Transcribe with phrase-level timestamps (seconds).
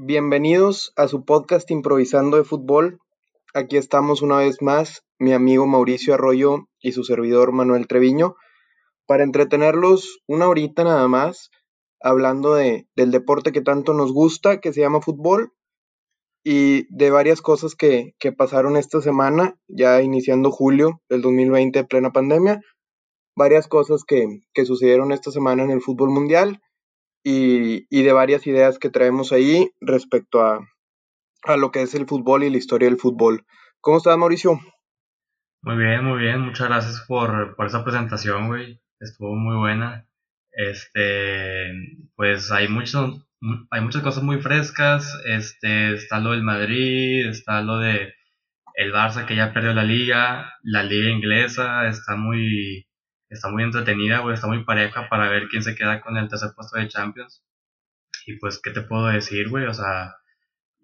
[0.00, 3.00] Bienvenidos a su podcast Improvisando de Fútbol.
[3.52, 8.36] Aquí estamos una vez más, mi amigo Mauricio Arroyo y su servidor Manuel Treviño,
[9.06, 11.50] para entretenerlos una horita nada más,
[12.00, 15.52] hablando de, del deporte que tanto nos gusta, que se llama fútbol,
[16.44, 22.12] y de varias cosas que, que pasaron esta semana, ya iniciando julio del 2020, plena
[22.12, 22.60] pandemia,
[23.34, 26.62] varias cosas que, que sucedieron esta semana en el fútbol mundial
[27.22, 30.60] y, de varias ideas que traemos ahí respecto a,
[31.56, 33.46] lo que es el fútbol y la historia del fútbol.
[33.80, 34.60] ¿Cómo estás, Mauricio?
[35.62, 36.40] Muy bien, muy bien.
[36.40, 38.80] Muchas gracias por, esa presentación, güey.
[39.00, 40.08] Estuvo muy buena.
[40.52, 41.72] Este,
[42.16, 43.24] pues hay mucho,
[43.70, 45.20] hay muchas cosas muy frescas.
[45.26, 48.14] Este, está lo del Madrid, está lo de
[48.74, 52.87] el Barça que ya perdió la liga, la liga inglesa está muy,
[53.28, 56.50] está muy entretenida, güey, está muy pareja para ver quién se queda con el tercer
[56.54, 57.42] puesto de Champions.
[58.26, 59.66] Y pues, ¿qué te puedo decir, güey?
[59.66, 60.16] O sea,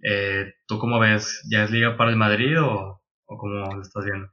[0.03, 1.43] eh, ¿tú cómo ves?
[1.51, 4.29] ¿Ya es liga para el Madrid o, o cómo lo estás viendo?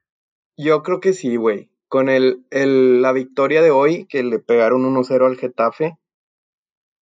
[0.57, 1.71] Yo creo que sí, güey.
[1.87, 5.97] Con el, el, la victoria de hoy, que le pegaron 1-0 al Getafe,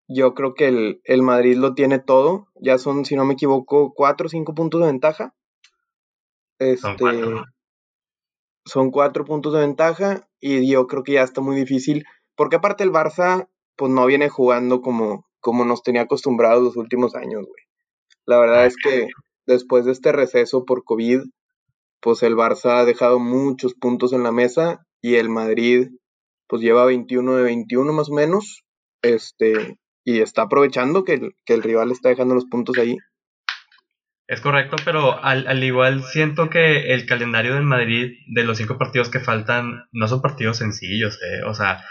[0.06, 2.48] yo creo que el, el, Madrid lo tiene todo.
[2.54, 5.34] Ya son, si no me equivoco, 4 o 5 puntos de ventaja.
[6.58, 7.44] Este, son cuatro
[9.26, 12.04] puntos de ventaja y yo creo que ya está muy difícil,
[12.36, 17.14] porque aparte el Barça pues no viene jugando como, como nos tenía acostumbrados los últimos
[17.14, 17.64] años, güey.
[18.26, 19.08] La verdad es que
[19.46, 21.22] después de este receso por COVID,
[22.00, 25.88] pues el Barça ha dejado muchos puntos en la mesa y el Madrid
[26.48, 28.64] pues lleva 21 de 21 más o menos,
[29.02, 32.96] este, y está aprovechando que el, que el rival está dejando los puntos ahí.
[34.28, 39.08] Es correcto, pero al, igual siento que el calendario del Madrid de los cinco partidos
[39.08, 41.44] que faltan no son partidos sencillos, eh.
[41.46, 41.82] O sea,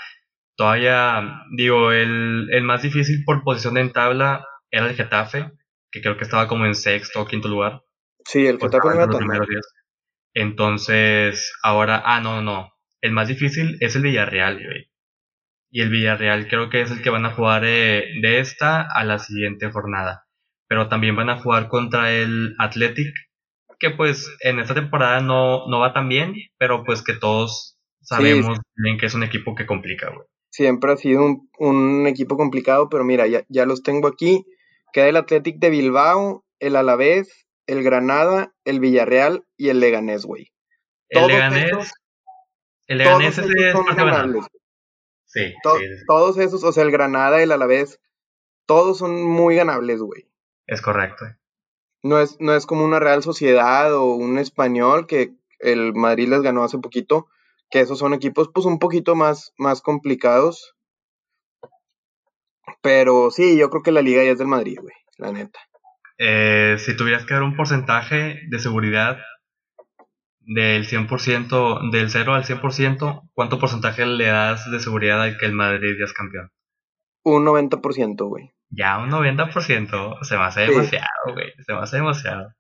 [0.56, 5.52] todavía, digo, el, más difícil por posición en tabla era el Getafe,
[5.90, 7.82] que creo que estaba como en sexto o quinto lugar.
[8.24, 9.28] Sí, el Getafe tan
[10.36, 12.72] Entonces, ahora, ah, no, no,
[13.02, 14.92] el más difícil es el Villarreal, güey.
[15.72, 19.04] Y el Villarreal creo que es el que van a jugar eh, de esta a
[19.04, 20.27] la siguiente jornada
[20.68, 23.14] pero también van a jugar contra el Athletic,
[23.80, 28.60] que pues en esta temporada no, no va tan bien, pero pues que todos sabemos
[28.76, 30.26] bien que es un equipo que complica, güey.
[30.50, 34.46] Siempre ha sido un, equipo complicado, pero mira, ya, ya los tengo aquí.
[34.92, 40.52] Queda el Athletic de Bilbao, el Alavés, el Granada, el Villarreal y el Leganés, güey.
[41.10, 41.92] El Leganés,
[42.88, 44.46] el Leganés es, son ganables.
[45.26, 45.54] Sí, sí,
[46.08, 48.00] Todos esos, o sea, el Granada, el Alavés,
[48.66, 50.28] todos son muy ganables, güey.
[50.68, 51.26] Es correcto.
[52.04, 56.42] No es, no es como una Real Sociedad o un español que el Madrid les
[56.42, 57.28] ganó hace poquito,
[57.70, 60.76] que esos son equipos pues un poquito más, más complicados.
[62.82, 65.60] Pero sí, yo creo que la liga ya es del Madrid, güey, la neta.
[66.20, 69.18] Eh, si tuvieras que dar un porcentaje de seguridad
[70.42, 75.54] del 100%, del 0 al 100%, ¿cuánto porcentaje le das de seguridad al que el
[75.54, 76.52] Madrid ya es campeón?
[77.24, 78.52] Un 90%, güey.
[78.70, 81.52] Ya un 90% se me hace demasiado, güey.
[81.66, 82.54] Se me hace demasiado.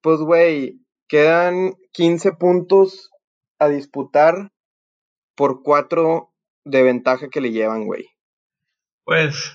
[0.00, 3.10] Pues, güey, quedan 15 puntos
[3.58, 4.50] a disputar
[5.34, 6.32] por 4
[6.64, 8.06] de ventaja que le llevan, güey.
[9.04, 9.52] Pues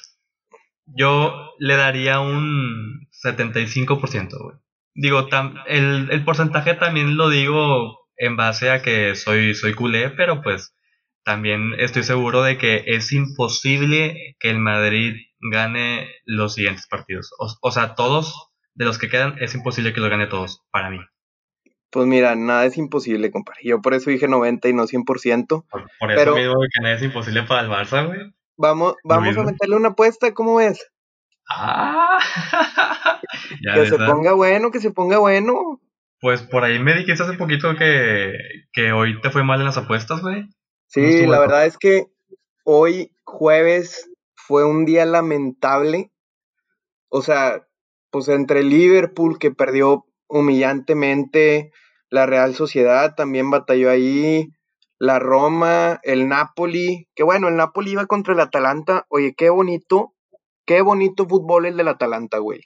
[0.86, 4.58] yo le daría un 75%, güey.
[4.96, 5.28] Digo,
[5.68, 10.76] el, el porcentaje también lo digo en base a que soy, soy culé, pero pues
[11.28, 15.14] también estoy seguro de que es imposible que el Madrid
[15.52, 17.34] gane los siguientes partidos.
[17.38, 21.00] O, sea, todos de los que quedan es imposible que lo gane todos, para mí.
[21.90, 23.60] Pues mira, nada es imposible, compadre.
[23.66, 25.66] Yo por eso dije 90 y no 100%.
[25.70, 28.34] Por, por eso mismo que nada es imposible para el Barça, güey.
[28.56, 30.90] Vamos, vamos a meterle una apuesta, ¿cómo ves?
[31.50, 32.20] Ah,
[33.76, 35.82] que se ponga bueno, que se ponga bueno.
[36.22, 38.32] Pues por ahí me dijiste hace poquito que,
[38.72, 40.48] que hoy te fue mal en las apuestas, güey.
[40.88, 42.08] Sí, la verdad es que
[42.64, 46.12] hoy jueves fue un día lamentable.
[47.10, 47.68] O sea,
[48.10, 51.72] pues entre Liverpool que perdió humillantemente,
[52.10, 54.50] la Real Sociedad también batalló ahí,
[54.98, 59.06] la Roma, el Napoli, que bueno, el Napoli iba contra el Atalanta.
[59.10, 60.14] Oye, qué bonito,
[60.66, 62.62] qué bonito fútbol el del Atalanta, güey.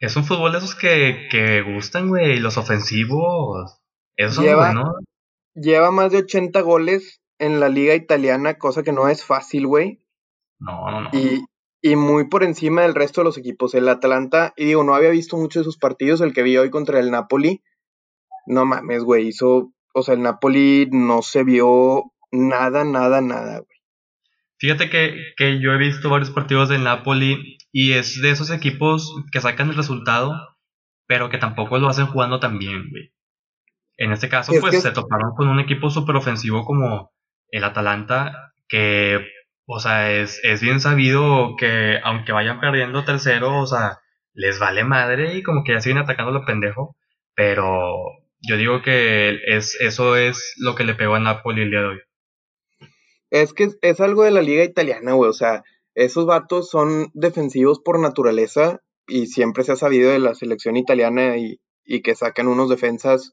[0.00, 3.78] Es un fútbol de esos que, que gustan, güey, los ofensivos.
[4.16, 4.72] Eso lleva,
[5.54, 10.00] lleva más de 80 goles en la liga italiana, cosa que no es fácil, güey.
[10.58, 11.10] No, no, no.
[11.12, 11.44] Y,
[11.82, 13.74] y, muy por encima del resto de los equipos.
[13.74, 16.70] El Atalanta, y digo, no había visto mucho de sus partidos, el que vi hoy
[16.70, 17.62] contra el Napoli.
[18.46, 23.78] No mames, güey, hizo, o sea, el Napoli no se vio nada, nada, nada, güey.
[24.60, 29.14] Fíjate que, que yo he visto varios partidos del Napoli y es de esos equipos
[29.30, 30.34] que sacan el resultado,
[31.06, 33.12] pero que tampoco lo hacen jugando tan bien, güey.
[33.98, 37.12] En este caso, Es pues que se toparon con un equipo súper ofensivo como
[37.50, 39.18] el Atalanta, que,
[39.66, 44.00] o sea, es, es bien sabido que aunque vayan perdiendo tercero, o sea,
[44.34, 46.96] les vale madre y como que ya siguen atacando lo pendejo,
[47.34, 47.94] pero
[48.40, 51.86] yo digo que es, eso es lo que le pegó a Napoli el día de
[51.86, 51.98] hoy.
[53.30, 55.28] Es que es, algo de la liga italiana, güey.
[55.28, 55.62] O sea,
[55.94, 61.36] esos vatos son defensivos por naturaleza y siempre se ha sabido de la selección italiana
[61.36, 63.32] y, y que sacan unos defensas,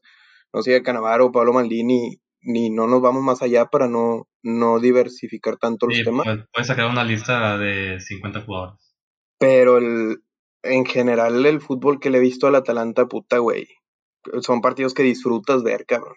[0.52, 5.56] no sé, Canavaro, Pablo Maldini, ni no nos vamos más allá para no, no diversificar
[5.56, 6.24] tanto los temas.
[6.24, 8.94] pues, puedes sacar una lista de 50 jugadores.
[9.38, 10.22] Pero el,
[10.62, 13.66] en general el fútbol que le he visto al Atalanta, puta, güey,
[14.40, 16.16] son partidos que disfrutas ver, cabrón.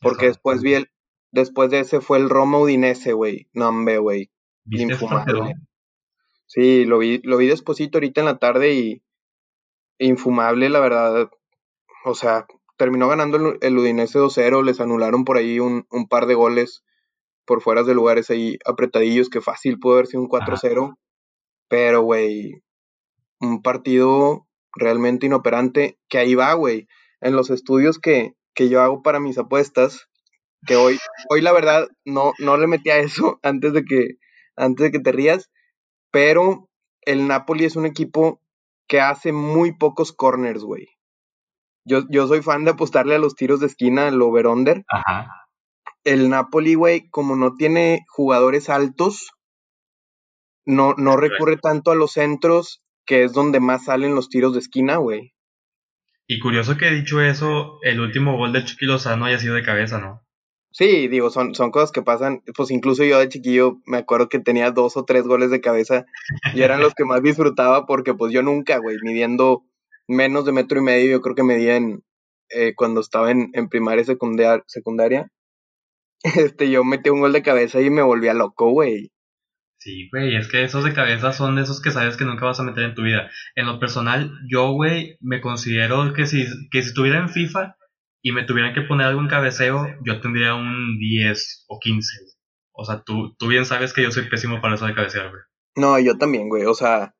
[0.00, 0.90] Porque después vi el,
[1.30, 3.48] después de ese fue el Roma Udinese, güey.
[3.52, 4.30] No, hombre, güey.
[4.66, 5.54] Infumable.
[6.46, 9.02] Sí, lo vi, lo vi despuesito ahorita en la tarde y
[9.98, 11.30] infumable, la verdad.
[12.04, 12.46] O sea,
[12.78, 16.82] terminó ganando el, el Udinese 2-0, les anularon por ahí un, un par de goles
[17.44, 20.96] por fuera de lugares ahí apretadillos, que fácil pudo haber sido un 4-0.
[21.68, 22.62] Pero, güey,
[23.40, 26.86] un partido realmente inoperante, que ahí va, güey.
[27.20, 30.08] En los estudios que, que yo hago para mis apuestas,
[30.66, 30.98] que hoy,
[31.30, 34.18] hoy la verdad no, no le metí a eso antes de que,
[34.56, 35.50] antes de que te rías,
[36.10, 36.68] pero
[37.02, 38.40] el Napoli es un equipo
[38.86, 40.86] que hace muy pocos corners, güey.
[41.88, 44.84] Yo, yo soy fan de apostarle a los tiros de esquina, al over-under.
[44.88, 45.48] Ajá.
[46.04, 49.32] El Napoli, güey, como no tiene jugadores altos,
[50.64, 54.60] no, no recurre tanto a los centros, que es donde más salen los tiros de
[54.60, 55.34] esquina, güey.
[56.26, 59.98] Y curioso que dicho eso, el último gol del Chucky Lozano haya sido de cabeza,
[59.98, 60.28] ¿no?
[60.70, 62.42] Sí, digo, son, son cosas que pasan.
[62.54, 66.04] Pues incluso yo de chiquillo me acuerdo que tenía dos o tres goles de cabeza
[66.54, 69.64] y eran los que más disfrutaba porque pues yo nunca, güey, midiendo
[70.08, 72.02] menos de metro y medio, yo creo que medía en,
[72.50, 75.30] eh, cuando estaba en, en primaria y secundaria, secundaria,
[76.22, 79.12] este, yo metí un gol de cabeza y me volvía loco, güey.
[79.80, 82.58] Sí, güey, es que esos de cabeza son de esos que sabes que nunca vas
[82.58, 83.30] a meter en tu vida.
[83.54, 87.76] En lo personal, yo, güey, me considero que si, que si estuviera en FIFA
[88.20, 92.08] y me tuvieran que poner algún cabeceo, yo tendría un 10 o 15.
[92.72, 95.42] O sea, tú, tú bien sabes que yo soy pésimo para eso de cabecear, güey.
[95.76, 97.14] No, yo también, güey, o sea,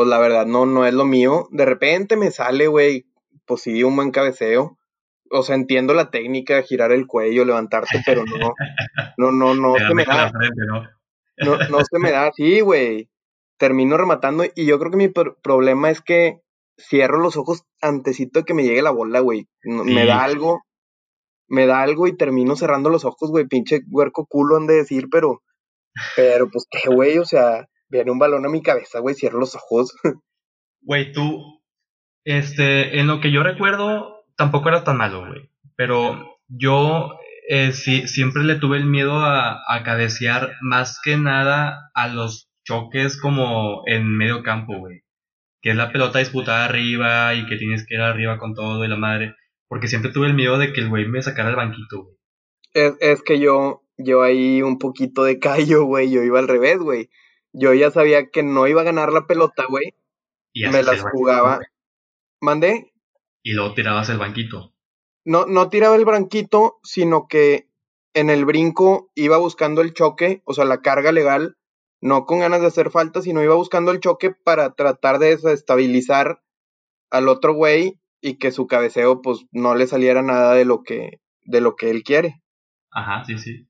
[0.00, 1.46] pues la verdad no, no es lo mío.
[1.50, 3.04] De repente me sale, güey,
[3.44, 4.78] pues sí, un buen cabeceo.
[5.30, 8.54] O sea, entiendo la técnica, girar el cuello, levantarte, pero no,
[9.18, 10.30] no, no, no se me da.
[10.30, 10.82] frente, ¿no?
[11.36, 13.10] No, no se me da así, güey.
[13.58, 16.40] Termino rematando y yo creo que mi pr- problema es que
[16.78, 19.48] cierro los ojos antesito de que me llegue la bola, güey.
[19.64, 20.06] No- Me Sí.
[20.06, 20.62] da algo,
[21.46, 23.46] me da algo y termino cerrando los ojos, güey.
[23.46, 25.42] Pinche huerco culo han de decir, pero,
[26.16, 29.54] pero pues qué, güey, o sea, viene un balón a mi cabeza, güey, cierro los
[29.54, 29.94] ojos.
[30.82, 31.62] Güey, tú,
[32.24, 35.50] este, en lo que yo recuerdo, tampoco era tan malo, güey.
[35.76, 41.90] Pero yo eh, sí, siempre le tuve el miedo a, a cabecear más que nada
[41.92, 45.02] a los choques como en medio campo, güey.
[45.60, 48.88] Que es la pelota disputada arriba y que tienes que ir arriba con todo y
[48.88, 49.34] la madre.
[49.68, 52.16] Porque siempre tuve el miedo de que el güey me sacara el banquito, güey.
[52.72, 56.78] Es, es que yo, yo ahí un poquito de callo, güey, yo iba al revés,
[56.78, 57.10] güey.
[57.52, 59.94] Yo ya sabía que no iba a ganar la pelota, güey.
[60.52, 61.60] Y Me las banquito, jugaba.
[62.40, 62.92] ¿Mandé?
[63.42, 64.72] Y luego tirabas el banquito.
[65.24, 67.68] no, no tiraba el branquito, sino que
[68.14, 71.56] en el brinco iba buscando el choque, o sea, la carga legal,
[72.00, 76.42] no con ganas de hacer falta, sino iba buscando el choque para tratar de desestabilizar
[77.10, 81.20] al otro güey y que su cabeceo pues no le saliera nada de lo que
[81.42, 82.42] de lo que él quiere.
[82.90, 83.66] Ajá, sí, sí.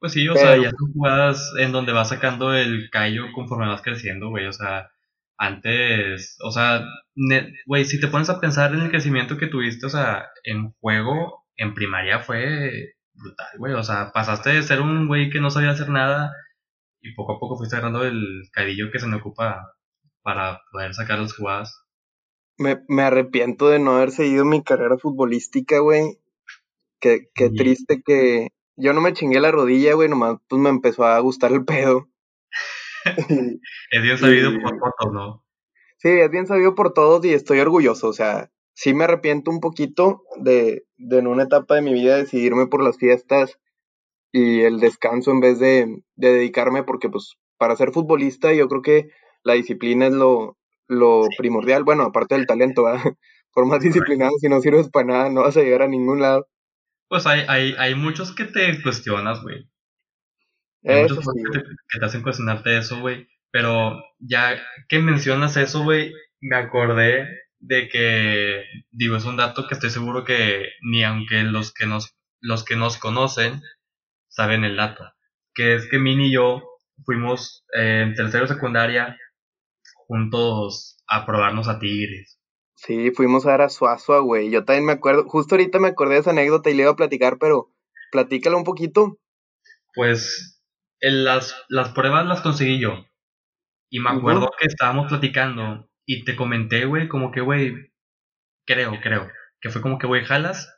[0.00, 3.66] Pues sí, o Pero- sea, ya son jugadas en donde vas sacando el callo conforme
[3.66, 4.46] vas creciendo, güey.
[4.46, 4.90] O sea,
[5.36, 6.84] antes, o sea,
[7.66, 11.44] güey, si te pones a pensar en el crecimiento que tuviste, o sea, en juego,
[11.56, 13.72] en primaria fue brutal, güey.
[13.74, 16.32] O sea, pasaste de ser un güey que no sabía hacer nada
[17.00, 19.72] y poco a poco fuiste agarrando el cadillo que se me ocupa
[20.22, 21.84] para poder sacar las jugadas.
[22.56, 26.18] Me, me arrepiento de no haber seguido mi carrera futbolística, güey.
[27.00, 27.54] Qué, qué Sí.
[27.56, 28.48] triste que
[28.78, 32.08] yo no me chingué la rodilla, güey, nomás pues me empezó a gustar el pedo.
[33.90, 35.44] Es bien sabido Y- por fotos, ¿no?
[35.98, 38.08] Sí, es bien sabido por todos y estoy orgulloso.
[38.08, 42.16] O sea, sí me arrepiento un poquito de, de en una etapa de mi vida
[42.16, 43.58] decidirme por las fiestas
[44.32, 48.82] y el descanso en vez de, de dedicarme, porque pues para ser futbolista yo creo
[48.82, 49.10] que
[49.44, 50.56] la disciplina es lo,
[50.88, 51.84] lo primordial.
[51.84, 53.02] Bueno, aparte del talento, ¿verdad?
[53.54, 56.46] Por más disciplinado, si no sirves para nada, no vas a llegar a ningún lado.
[57.08, 59.68] Pues hay, hay, hay muchos que te cuestionas, güey.
[60.84, 61.60] Hay muchas cosas que
[61.98, 63.28] te, hacen cuestionarte eso, güey.
[63.50, 67.26] Pero ya que mencionas eso, güey, me acordé
[67.60, 72.14] de que, digo, es un dato que estoy seguro que ni aunque los que nos,
[72.40, 73.62] los que nos conocen
[74.28, 75.04] saben el dato.
[75.54, 76.62] Que es que Mini y yo
[77.04, 79.16] fuimos eh, en tercero secundaria
[80.06, 82.37] juntos a probarnos a Tigres.
[82.80, 84.50] Sí, fuimos a dar a Suazua, güey.
[84.52, 86.96] Yo también me acuerdo, justo ahorita me acordé de esa anécdota y le iba a
[86.96, 87.72] platicar, pero
[88.12, 89.18] platícalo un poquito.
[89.94, 90.62] Pues
[91.00, 93.04] las, las pruebas las conseguí yo.
[93.90, 97.90] Y me acuerdo que estábamos platicando y te comenté, güey, como que, güey,
[98.64, 99.28] creo, creo,
[99.60, 100.72] que fue como que, güey, jalas.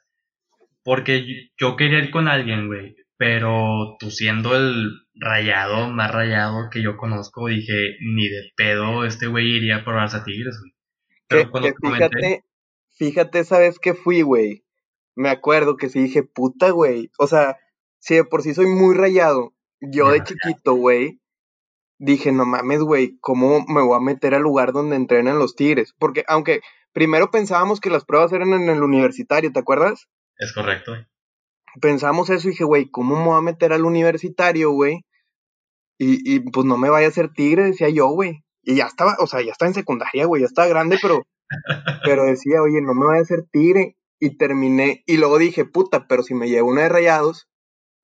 [0.82, 2.96] Porque yo quería ir con alguien, güey.
[3.18, 9.26] Pero tú siendo el rayado, más rayado que yo conozco, dije, ni de pedo este
[9.26, 10.79] güey iría a probarse a Tigres, güey.
[11.30, 12.44] Pero cuando fíjate,
[12.98, 14.64] fíjate esa vez que fui, güey.
[15.14, 17.10] Me acuerdo que sí dije, puta, güey.
[17.18, 17.56] O sea,
[18.00, 21.20] si de por sí soy muy rayado, yo de chiquito, güey,
[21.98, 25.94] dije, no mames, güey, ¿cómo me voy a meter al lugar donde entrenan los Tigres?
[25.98, 30.08] Porque aunque primero pensábamos que las pruebas eran en el universitario, ¿te acuerdas?
[30.36, 30.94] Es correcto.
[31.80, 35.04] Pensamos eso y dije, güey, ¿cómo me voy a meter al universitario, güey?
[35.96, 38.42] Y, y pues no me vaya a ser Tigre, decía yo, güey.
[38.70, 41.26] Y ya estaba, o sea, ya estaba en secundaria, güey, ya estaba grande, pero,
[42.04, 43.96] pero decía, oye, no me vaya a ser Tigre.
[44.22, 47.48] Y terminé, y luego dije, puta, pero si me llevo una de rayados,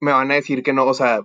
[0.01, 1.21] me van a decir que no, o sea,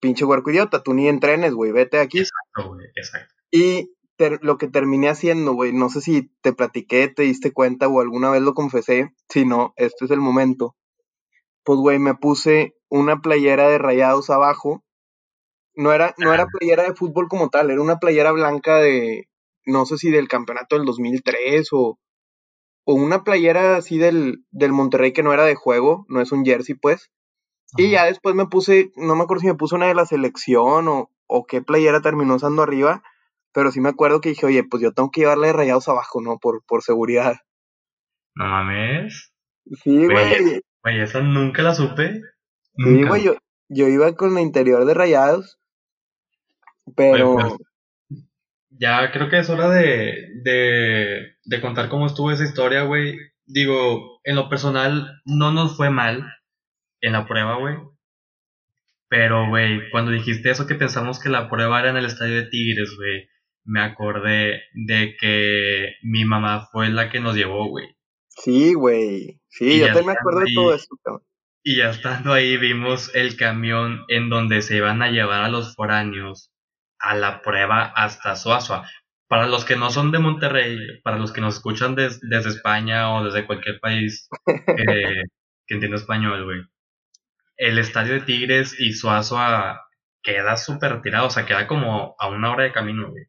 [0.00, 2.18] pinche huerco idiota, tú ni entrenes, güey, vete aquí.
[2.18, 3.32] Exacto, güey, exacto.
[3.52, 3.94] Y
[4.40, 8.30] lo que terminé haciendo, güey, no sé si te platiqué, te diste cuenta o alguna
[8.30, 10.76] vez lo confesé, si no, este es el momento.
[11.64, 14.84] Pues, güey, me puse una playera de rayados abajo.
[15.74, 19.28] No era, no era playera de fútbol como tal, era una playera blanca de,
[19.64, 21.98] no sé si del campeonato del 2003 o,
[22.84, 26.44] o una playera así del, del Monterrey que no era de juego, no es un
[26.44, 27.10] jersey, pues.
[27.76, 30.88] Y ya después me puse, no me acuerdo si me puse una de la selección
[30.88, 33.02] o, o qué playera terminó usando arriba,
[33.52, 36.38] pero sí me acuerdo que dije, oye, pues yo tengo que llevarle rayados abajo, ¿no?
[36.38, 37.36] Por, por seguridad.
[38.34, 39.32] No mames.
[39.82, 40.62] Sí, güey.
[40.82, 42.20] Güey, esa nunca la supe.
[42.76, 43.34] Sí, güey, yo,
[43.68, 45.58] yo iba con la interior de rayados,
[46.96, 47.34] pero...
[47.34, 47.54] Pues,
[48.82, 53.16] ya creo que es hora de, de, de contar cómo estuvo esa historia, güey.
[53.46, 56.26] Digo, en lo personal no nos fue mal
[57.00, 57.76] en la prueba, güey.
[59.08, 62.46] Pero, güey, cuando dijiste eso que pensamos que la prueba era en el estadio de
[62.46, 63.28] Tigres, güey,
[63.64, 67.94] me acordé de que mi mamá fue la que nos llevó, güey.
[68.30, 69.40] Sí, güey.
[69.48, 70.88] Sí, yo también me acuerdo de todo eso,
[71.62, 75.74] Y ya estando ahí vimos el camión en donde se iban a llevar a los
[75.76, 76.51] foráneos
[77.02, 78.88] a la prueba hasta Suazua.
[79.28, 83.24] Para los que no son de Monterrey, para los que nos escuchan desde España o
[83.24, 84.54] desde cualquier país que,
[85.66, 86.62] que entienda español, güey
[87.62, 89.86] el estadio de Tigres y Suazua
[90.20, 93.24] queda súper retirado, o sea, queda como a una hora de camino, güey.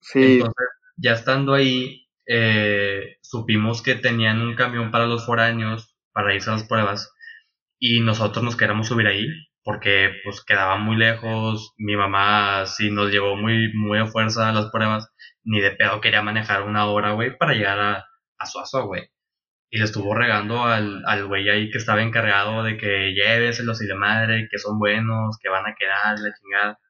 [0.00, 0.34] Sí.
[0.34, 6.50] Entonces, ya estando ahí, eh, supimos que tenían un camión para los foráneos para irse
[6.50, 7.14] a las pruebas
[7.78, 9.26] y nosotros nos queríamos subir ahí
[9.68, 14.52] porque pues quedaba muy lejos, mi mamá sí nos llevó muy, muy a fuerza a
[14.52, 15.12] las pruebas,
[15.44, 18.06] ni de pedo quería manejar una hora, güey, para llegar a,
[18.38, 19.10] a Suazua, güey
[19.70, 23.86] y le estuvo regando al, al güey ahí que estaba encargado de que lléveselos y
[23.86, 26.80] de madre, que son buenos, que van a quedar, la chingada.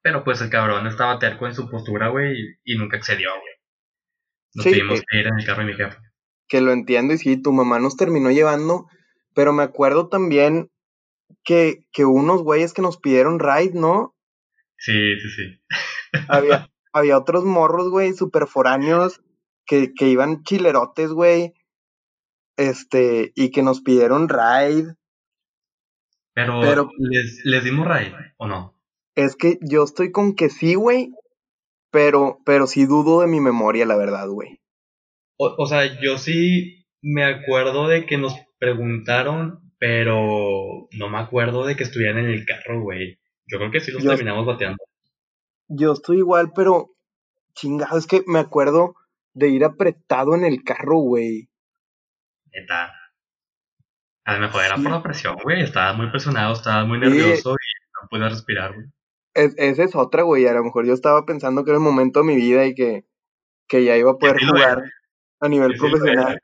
[0.00, 2.34] Pero pues el cabrón estaba terco en su postura, güey,
[2.64, 3.54] y, nunca accedió, güey.
[4.54, 5.98] Nos tuvimos que ir en el carro de mi jefe.
[6.48, 8.86] Que lo entiendo, y sí, tu mamá nos terminó llevando,
[9.34, 10.70] pero me acuerdo también
[11.44, 14.14] que, que unos güeyes que nos pidieron ride, ¿no?
[14.78, 15.60] Sí, sí, sí.
[16.28, 19.20] Había, había otros morros, güey, super foráneos,
[19.66, 21.52] que, que iban chilerotes, güey,
[22.56, 24.88] este, y que nos pidieron raid.
[26.34, 28.80] Pero, ¿les, ¿les dimos raid o no?
[29.14, 31.12] Es que yo estoy con que sí, güey,
[31.90, 34.60] pero, pero sí dudo de mi memoria, la verdad, güey.
[35.36, 41.64] O, o, sea, yo sí me acuerdo de que nos preguntaron, pero no me acuerdo
[41.64, 43.18] de que estuvieran en el carro, güey.
[43.46, 44.84] Yo creo que sí los terminamos bateando.
[45.68, 46.90] Yo estoy igual, pero
[47.54, 48.94] chingado, es que me acuerdo
[49.34, 51.48] de ir apretado en el carro, güey.
[52.52, 52.92] Neta.
[54.24, 55.62] A lo mejor era por la presión, güey.
[55.62, 58.86] Estaba muy presionado, estaba muy nervioso y no pude respirar, güey.
[59.34, 60.46] esa es otra, güey.
[60.46, 63.06] A lo mejor yo estaba pensando que era el momento de mi vida y que,
[63.66, 64.82] que ya iba a poder jugar
[65.40, 66.40] a nivel profesional.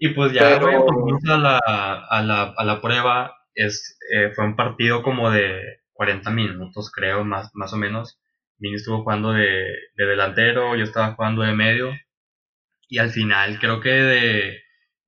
[0.00, 3.36] Y pues ya, güey, pues a la, a, la, a la prueba.
[3.54, 5.60] Es, eh, fue un partido como de
[5.92, 8.20] 40 minutos, creo, más, más o menos.
[8.58, 9.46] Mini estuvo jugando de,
[9.96, 11.90] de delantero, yo estaba jugando de medio.
[12.88, 14.58] Y al final creo que de,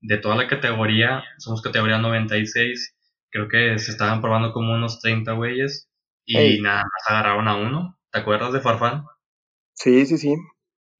[0.00, 2.96] de toda la categoría, somos categoría 96,
[3.30, 5.90] creo que se estaban probando como unos 30 güeyes
[6.24, 6.60] y Ey.
[6.60, 7.98] nada más agarraron a uno.
[8.12, 9.04] ¿Te acuerdas de Farfán?
[9.74, 10.36] Sí, sí, sí.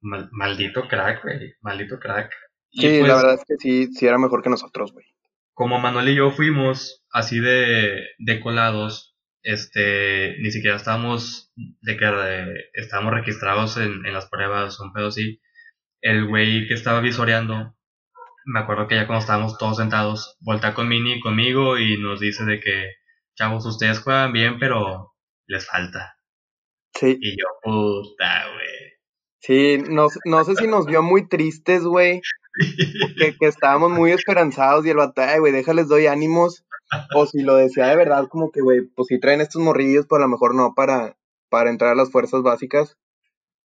[0.00, 2.32] Mal- maldito crack, güey, maldito crack.
[2.72, 5.06] Y Sí, pues, la verdad es que sí, sí era mejor que nosotros, güey.
[5.54, 12.04] como Manuel y yo fuimos así de, de colados, este, ni siquiera estábamos, de que
[12.06, 15.40] eh, estábamos registrados en, en las pruebas, un pedo así.
[16.00, 17.76] El güey que estaba visoreando,
[18.46, 22.44] me acuerdo que ya cuando estábamos todos sentados, voltea con Mini conmigo y nos dice
[22.44, 22.90] de que,
[23.36, 25.12] chavos, ustedes juegan bien, pero
[25.46, 26.16] les falta.
[26.94, 28.92] Sí, Y yo, puta, güey.
[29.40, 32.20] sí, no, sé- no sé si nos vio muy tristes, güey,
[33.18, 36.64] que, que estábamos muy esperanzados y el vato, "Ay, güey, déjales doy ánimos.
[37.14, 40.18] O si lo decía de verdad, como que, güey, pues si traen estos morrillos, pues
[40.18, 41.16] a lo mejor no para,
[41.48, 42.98] para entrar a las fuerzas básicas.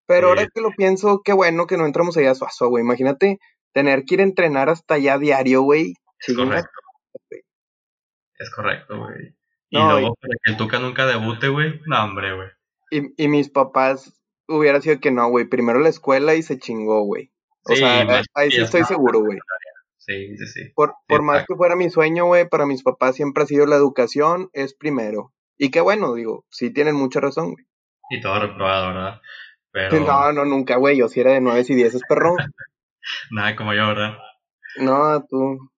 [0.06, 2.84] Pero ahora que lo pienso, qué bueno que no entramos allá a Suazo, güey.
[2.84, 3.38] Imagínate
[3.72, 5.94] tener que ir a entrenar hasta allá diario, güey.
[6.26, 6.68] Es correcto.
[8.38, 9.34] Es correcto, güey.
[9.70, 11.80] Y No, luego, para que el Tuca nunca debute, güey.
[11.86, 12.48] No, hombre, güey.
[12.90, 14.12] Y, y mis papás
[14.46, 15.46] hubiera sido que no, güey.
[15.46, 17.32] Primero la escuela y se chingó, güey.
[17.66, 19.38] O Sí, sea, ahí sí estoy seguro, güey.
[19.98, 20.72] Sí, sí, sí.
[20.74, 21.54] Por, por más exacto.
[21.54, 25.32] que fuera mi sueño, güey, para mis papás siempre ha sido la educación, es primero.
[25.56, 27.64] Y qué bueno, digo, sí tienen mucha razón, güey.
[28.10, 29.20] Y todo reprobado, ¿verdad?
[29.72, 30.98] Pero No, no, nunca, güey.
[30.98, 32.36] Yo sí era de nueve y dieces, perro.
[33.30, 34.18] nada como yo, ¿verdad?
[34.76, 35.70] No, tú.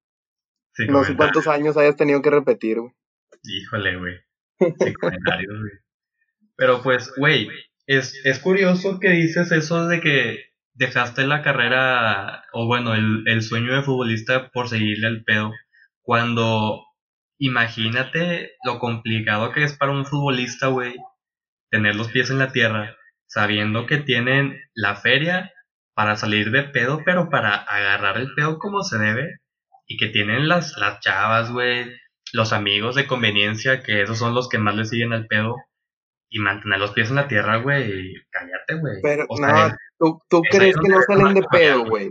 [0.75, 2.93] Sin No sé cuántos años hayas tenido que repetir, güey.
[3.45, 4.15] Híjole, güey.
[4.59, 5.73] Sin comentarios, güey.
[6.57, 7.49] Pero pues, güey,
[7.87, 10.47] es, es curioso que dices eso de que
[10.77, 15.53] dejaste la carrera, o bueno, el, el sueño de futbolista por seguirle al pedo,
[16.03, 16.85] cuando
[17.39, 20.95] imagínate lo complicado que es para un futbolista, güey,
[21.71, 25.53] tener los pies en la tierra, sabiendo que tienen la feria
[25.95, 29.39] para salir de pedo, pero para agarrar el pedo como se debe,
[29.87, 31.91] y que tienen las, las chavas, güey,
[32.33, 35.57] los amigos de conveniencia, que esos son los que más le siguen al pedo,
[36.29, 38.97] y mantener los pies en la tierra, güey, cállate, güey.
[39.03, 42.11] Pero, O no, sea, ¿tú, tú ahí crees que no salen de pedo, güey?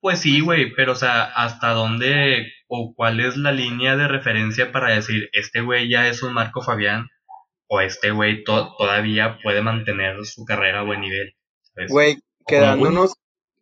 [0.00, 4.70] Pues sí, güey, pero o sea, ¿hasta dónde o cuál es la línea de referencia
[4.70, 7.06] para decir, este güey ya es un Marco Fabián
[7.66, 11.34] o este güey to- todavía puede mantener su carrera a buen nivel?
[11.88, 13.14] Güey, quedándonos,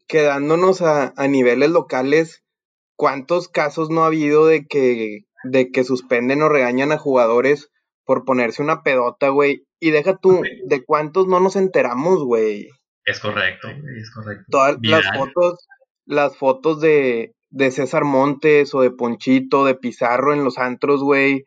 [0.06, 2.42] quedándonos a, a niveles locales,
[2.96, 7.70] ¿cuántos casos no ha habido de que, de que suspenden o regañan a jugadores
[8.04, 9.64] por ponerse una pedota, güey?
[9.80, 10.42] Y deja tú.
[10.66, 12.68] ¿de cuántos no nos enteramos, güey?
[13.06, 14.44] Es correcto, es correcto.
[14.50, 15.66] Todas las fotos,
[16.04, 21.44] las fotos de, de César Montes o de Ponchito, de Pizarro en los antros, güey.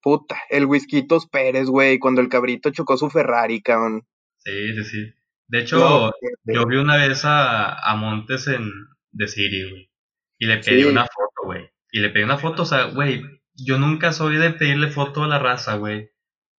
[0.00, 4.06] Puta, el Whisquitos Pérez, güey, cuando el cabrito chocó su Ferrari, cabrón.
[4.38, 5.14] Sí, sí, sí.
[5.48, 6.12] De hecho, No,
[6.44, 8.70] yo vi una vez a, a Montes en
[9.16, 9.90] The City, güey.
[10.38, 10.88] Y le pedí Sí.
[10.88, 11.70] una foto, güey.
[11.90, 13.22] Y le pedí una foto, o sea, güey,
[13.54, 16.10] yo nunca soy de pedirle foto a la raza, güey.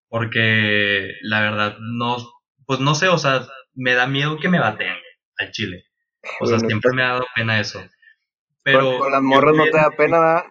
[0.10, 2.18] Porque la verdad, no,
[2.66, 3.46] pues no sé, o sea,
[3.76, 4.94] me da miedo que me baten
[5.38, 5.86] al chile.
[6.40, 7.84] O sea, Bueno, siempre me ha dado pena eso.
[8.64, 10.44] Pero con, las morras no te da pena, ¿verdad?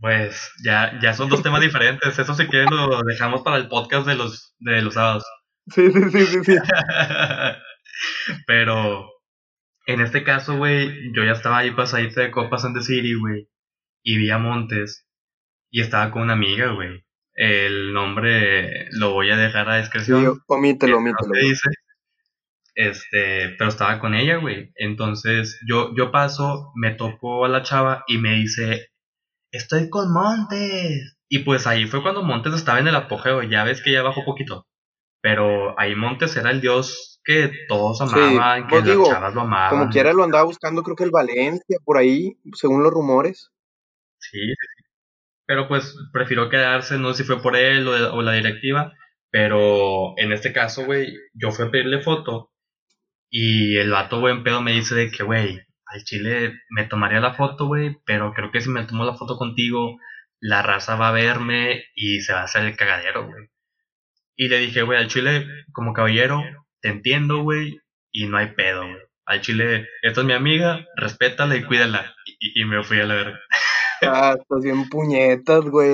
[0.00, 2.18] Pues ya, ya son dos temas diferentes.
[2.18, 5.24] Eso si quieren lo dejamos para el podcast de los, de los sábados.
[5.66, 6.56] Sí, sí, sí, sí, sí.
[8.46, 9.10] Pero
[9.86, 13.48] en este caso, güey, yo ya estaba ahí pasadito de copas en The City, güey.
[14.02, 15.06] Y vi a Montes.
[15.70, 17.04] Y estaba con una amiga, güey.
[17.34, 20.40] El nombre lo voy a dejar a Sí, discreción.
[20.46, 21.34] omítelo, no omítelo.
[21.34, 21.68] se dice.
[22.78, 24.70] Este, pero estaba con ella, güey.
[24.76, 28.92] Entonces yo, yo paso, me topo a la chava y me dice,
[29.50, 31.18] estoy con Montes.
[31.28, 33.42] Y pues ahí fue cuando Montes estaba en el apogeo.
[33.42, 34.68] Ya ves que ya bajó poquito.
[35.20, 39.34] Pero ahí Montes era el dios que todos Sí, amaban, que pues las digo, chavas
[39.34, 39.70] lo amaban.
[39.70, 43.50] Como quiera lo andaba buscando, creo que el Valencia, por ahí, según los rumores.
[44.20, 44.84] Sí, sí, sí.
[45.46, 48.92] Pero pues prefirió quedarse, no sé si fue por él o, o la directiva,
[49.32, 52.52] pero en este caso, güey, yo fui a pedirle foto
[53.30, 57.34] y el vato buen pedo me dice de que, güey, al chile me tomaría la
[57.34, 59.98] foto, güey, pero creo que si me tomo la foto contigo,
[60.40, 63.48] la raza va a verme y se va a hacer el cagadero, güey.
[64.36, 66.42] Y le dije, güey, al chile, como caballero,
[66.80, 67.80] te entiendo, güey,
[68.12, 69.02] y no hay pedo, güey.
[69.26, 72.14] Al chile, esta es mi amiga, respétala y cuídala.
[72.38, 73.40] Y, y me fui a la verga.
[74.02, 75.88] Ah, estás bien puñetas, güey.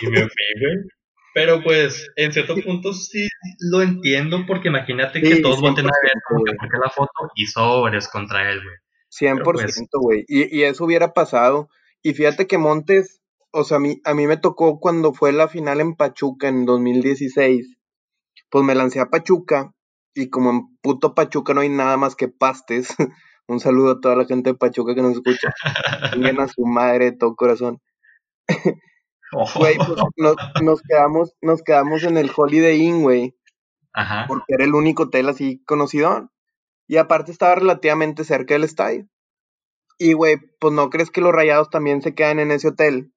[0.00, 0.97] Y me fui, güey.
[1.38, 3.28] Pero pues, en ciertos puntos sí
[3.60, 6.90] lo entiendo, porque imagínate que Sí, todos volteen a ver 100%, como que porque la
[6.90, 8.76] foto y sobres contra él, güey.
[9.08, 10.24] 100%, pues- güey.
[10.26, 11.68] Y, y eso hubiera pasado.
[12.02, 13.22] Y fíjate que Montes,
[13.52, 16.66] o sea, a mí, a mí me tocó cuando fue la final en Pachuca en
[16.66, 17.76] 2016.
[18.50, 19.72] Pues me lancé a Pachuca.
[20.14, 22.88] Y como en puto Pachuca no hay nada más que pastes.
[23.46, 25.54] Un saludo a toda la gente de Pachuca que nos escucha.
[26.16, 27.80] Vengan a su madre de todo corazón.
[29.32, 33.34] Güey, pues, nos, nos, quedamos, nos quedamos en el Holiday Inn, güey.
[33.92, 34.26] Ajá.
[34.28, 36.30] Porque era el único hotel así conocido.
[36.86, 39.06] Y aparte estaba relativamente cerca del estadio.
[39.98, 43.12] Y, güey, pues no crees que los rayados también se quedan en ese hotel.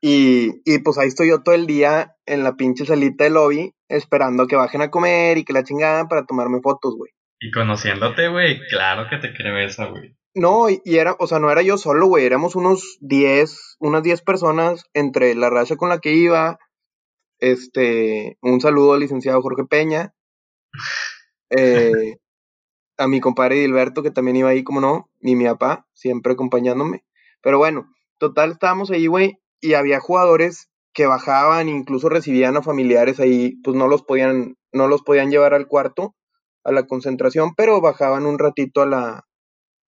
[0.00, 3.74] Y, y pues ahí estoy yo todo el día en la pinche salita del lobby
[3.88, 7.10] esperando que bajen a comer y que la chingadan para tomarme fotos, güey.
[7.40, 10.17] Y conociéndote, güey, claro que te creo esa, güey.
[10.34, 14.22] No, y, era, o sea, no era yo solo, güey, éramos unos 10, unas 10
[14.22, 16.58] personas entre la raza con la que iba.
[17.38, 20.14] Este, un saludo al licenciado Jorge Peña.
[21.50, 22.18] Eh,
[22.98, 27.04] a mi compadre Gilberto, que también iba ahí, como no, y mi papá, siempre acompañándome.
[27.40, 27.88] Pero bueno,
[28.18, 33.76] total, estábamos ahí, güey, y había jugadores que bajaban, incluso recibían a familiares ahí, pues
[33.76, 36.14] no los podían, no los podían llevar al cuarto,
[36.64, 39.27] a la concentración, pero bajaban un ratito a la,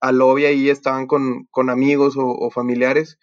[0.01, 3.19] al lobby ahí, estaban con, con amigos o, familiares.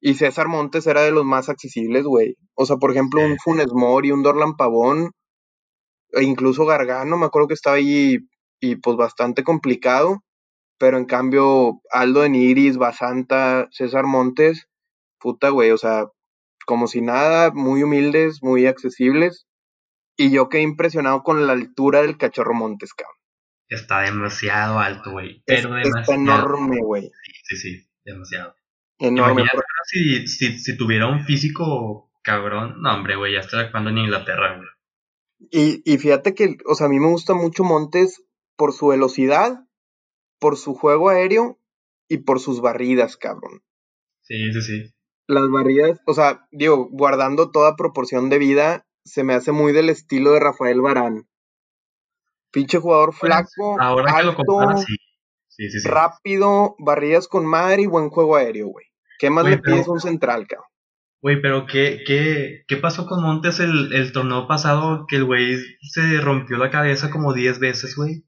[0.00, 2.36] Y César Montes era de los más accesibles, güey.
[2.54, 5.10] O sea, por ejemplo, un Funes Mori, un Dorlan Pavón,
[6.12, 8.18] e incluso Gargano, me acuerdo que estaba ahí
[8.60, 10.22] y pues bastante complicado.
[10.78, 14.66] Pero en cambio, Aldo de Niris, Basanta, César Montes,
[15.18, 16.06] puta, güey, o sea,
[16.66, 19.46] como si nada, muy humildes, muy accesibles.
[20.16, 23.16] Y yo quedé impresionado con la altura del cachorro Montes, cabrón.
[23.70, 25.42] Está demasiado alto, güey.
[25.46, 27.02] Pero Está enorme, güey.
[27.02, 28.54] Sí, sí, sí, demasiado.
[28.98, 29.44] Enorme.
[29.86, 34.58] Si, si, si, tuviera un físico cabrón, no, hombre, güey, ya estaría jugando en Inglaterra,
[34.58, 34.68] güey.
[35.50, 38.22] Y, y fíjate que, o sea, a mí me gusta mucho Montes
[38.56, 39.64] por su velocidad,
[40.38, 41.58] por su juego aéreo
[42.08, 43.62] y por sus barridas, cabrón.
[44.20, 44.94] Sí, sí, sí
[45.30, 49.88] las barridas, o sea, digo, guardando toda proporción de vida, se me hace muy del
[49.88, 51.28] estilo de Rafael Barán.
[52.50, 54.44] Pinche jugador flaco, alto,
[55.84, 58.86] rápido, barridas con madre y buen juego aéreo, güey.
[59.18, 60.66] ¿Qué más le pides a un central, cabrón?
[61.22, 65.04] Güey, pero ¿qué, qué, qué pasó con Montes el, el torneo pasado?
[65.06, 68.24] Que el güey se rompió la cabeza como 10 veces, güey.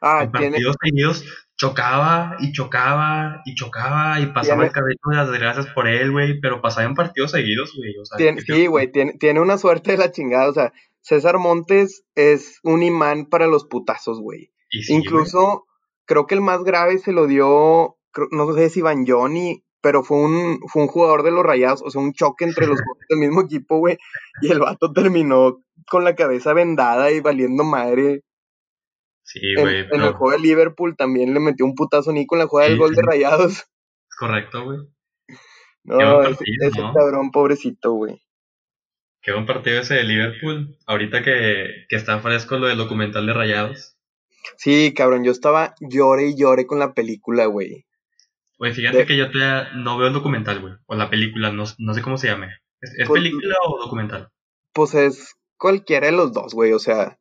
[0.00, 1.24] Ah, en partidos seguidos
[1.56, 6.40] chocaba y chocaba y chocaba y pasaba el cabello de las desgracias por él, güey,
[6.40, 7.96] pero pasaba en partidos seguidos, güey.
[7.98, 12.04] O sea, sí, güey, tiene, tiene una suerte de la chingada, o sea, César Montes
[12.14, 14.52] es un imán para los putazos, güey.
[14.88, 15.66] Incluso
[16.06, 17.98] creo que el más grave se lo dio,
[18.30, 21.90] no sé si Van Johnny, pero fue un, fue un jugador de los rayados, o
[21.90, 23.98] sea, un choque entre los del mismo equipo, güey,
[24.40, 28.22] y el vato terminó con la cabeza vendada y valiendo madre
[29.24, 29.80] Sí, güey.
[29.90, 32.78] En, el juego de Liverpool también le metió un putazo Nico en la jugada del
[32.78, 33.64] gol de Rayados.
[34.18, 34.78] Correcto, güey.
[35.84, 36.44] No, ese,
[36.94, 38.22] cabrón pobrecito, güey.
[39.22, 40.76] Qué buen partido ese de Liverpool.
[40.86, 43.96] Ahorita que, que está fresco lo del documental de Rayados.
[44.56, 47.86] Sí, cabrón, yo estaba llore y llore con la película, güey.
[48.58, 50.74] Güey, fíjate que yo todavía no veo el documental, güey.
[50.86, 52.48] O la película, no, no sé cómo se llame.
[52.80, 54.28] ¿Es, pues, película o documental?
[54.72, 56.72] Pues es cualquiera de los dos, güey.
[56.72, 57.18] O sea,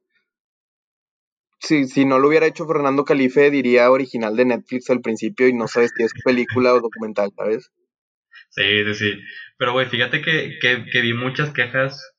[1.59, 5.53] si, si no lo hubiera hecho Fernando Calife, diría original de Netflix al principio y
[5.53, 7.71] no sabes si es película o documental, ¿sabes?
[8.51, 9.19] Sí, sí, sí.
[9.57, 12.15] Pero, güey, fíjate que, que, vi muchas quejas.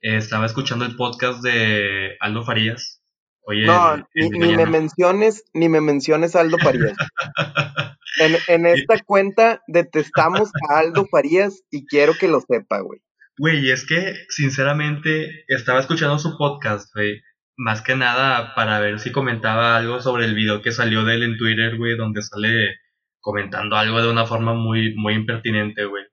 [0.00, 3.02] estaba escuchando el podcast de Aldo Farías.
[3.44, 6.96] Oye, no, ni, me menciones, ni me menciones a Aldo Farías.
[8.20, 13.00] en, en esta cuenta detestamos a Aldo Farías y quiero que lo sepa, güey.
[13.38, 17.20] Güey, es que, sinceramente, estaba escuchando su podcast, güey
[17.56, 21.22] más que nada para ver si comentaba algo sobre el video que salió de él
[21.22, 22.80] en Twitter, güey, donde sale
[23.22, 26.04] comentando algo de una forma muy, muy impertinente, güey.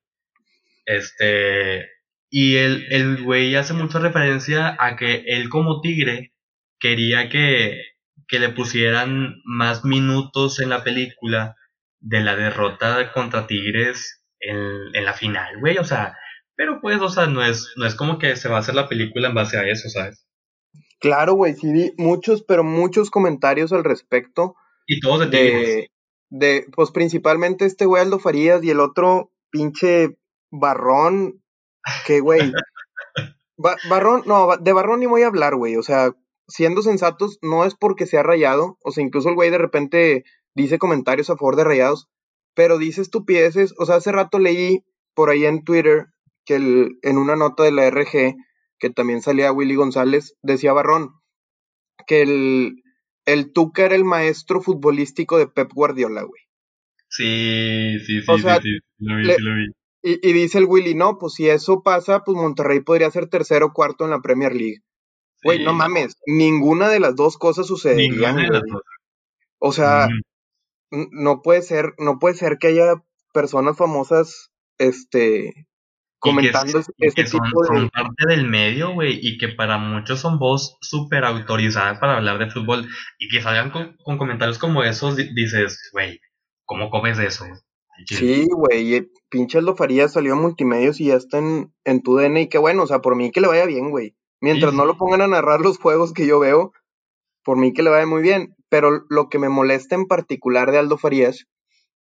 [0.86, 1.90] Este,
[2.30, 6.34] y el, el güey hace mucha referencia a que él como tigre
[6.80, 7.82] quería que,
[8.28, 11.56] que le pusieran más minutos en la película
[12.00, 14.58] de la derrota contra Tigres en,
[14.94, 16.16] en la final, güey, o sea,
[16.56, 18.88] pero pues, o sea, no es, no es como que se va a hacer la
[18.88, 20.26] película en base a eso, ¿sabes?
[21.00, 24.56] Claro, güey, sí vi muchos, pero muchos comentarios al respecto.
[24.86, 25.92] Y todos de, de,
[26.76, 30.18] pues principalmente este güey Aldo Farías y el otro pinche
[30.52, 31.42] Barrón,
[32.06, 32.40] que güey.
[33.90, 36.12] barrón, no, de Barrón ni voy a hablar, güey, o sea,
[36.48, 40.24] siendo sensatos, no es porque sea rayado, o sea, incluso el güey de repente
[40.56, 42.08] dice comentarios a favor de rayados,
[42.56, 46.08] pero dice estupideces, o sea, hace rato leí por ahí en Twitter
[46.46, 48.36] que el, en una nota de la RG
[48.80, 51.12] que también salía Willy González, decía Barrón
[52.08, 52.82] que el,
[53.34, 56.42] el Tuca era el maestro futbolístico de Pep Guardiola, güey.
[57.08, 59.68] Sí, sí, sí, sí, lo vi, lo vi.
[60.02, 63.74] Y, dice el Willy, no, pues si eso pasa, pues Monterrey podría ser tercero o
[63.74, 64.82] cuarto en la Premier League.
[65.44, 68.36] Güey, no mames, ninguna de las dos cosas sucedería.
[69.58, 70.08] O sea,
[70.92, 72.94] no puede ser, no puede ser que haya
[73.34, 75.68] personas famosas este,
[76.20, 77.68] comentando este tipo de...
[77.68, 82.40] Son parte del medio, güey, y que para muchos son voz súper autorizada para hablar
[82.40, 86.20] de fútbol, y que salgan con, comentarios como esos, dices, güey,
[86.66, 87.46] ¿cómo comes eso?
[88.06, 92.42] Sí, güey, pinche Aldo Farías salió a multimedios y ya está en, en tu DN,
[92.42, 94.16] y qué bueno, o sea, por mí que le vaya bien, güey.
[94.42, 96.72] Mientras no lo pongan a narrar los juegos que yo veo,
[97.44, 98.56] por mí que le vaya muy bien.
[98.70, 101.48] Pero lo que me molesta en particular de Aldo Farías,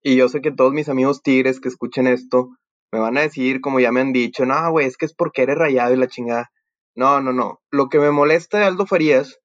[0.02, 2.50] y yo sé que todos mis amigos tigres que escuchen esto,
[2.92, 5.42] me van a decir, como ya me han dicho, no, güey, es que es porque
[5.42, 6.50] eres rayado y la chingada.
[6.94, 7.60] No, no, no.
[7.70, 9.38] Lo que me molesta de Aldo Farías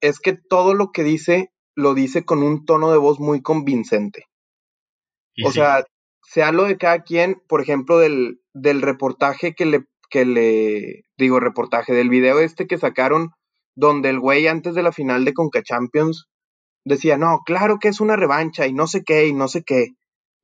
[0.00, 4.24] es que todo lo que dice lo dice con un tono de voz muy convincente.
[5.44, 5.84] o sea,
[6.22, 11.38] sea lo de cada quien, por ejemplo, del, del reportaje que le, que le, digo,
[11.38, 13.30] reportaje, del video este que sacaron,
[13.74, 16.28] donde el güey antes de la final de Conca Champions
[16.84, 19.88] decía, no, claro que es una revancha y no sé qué y no sé qué.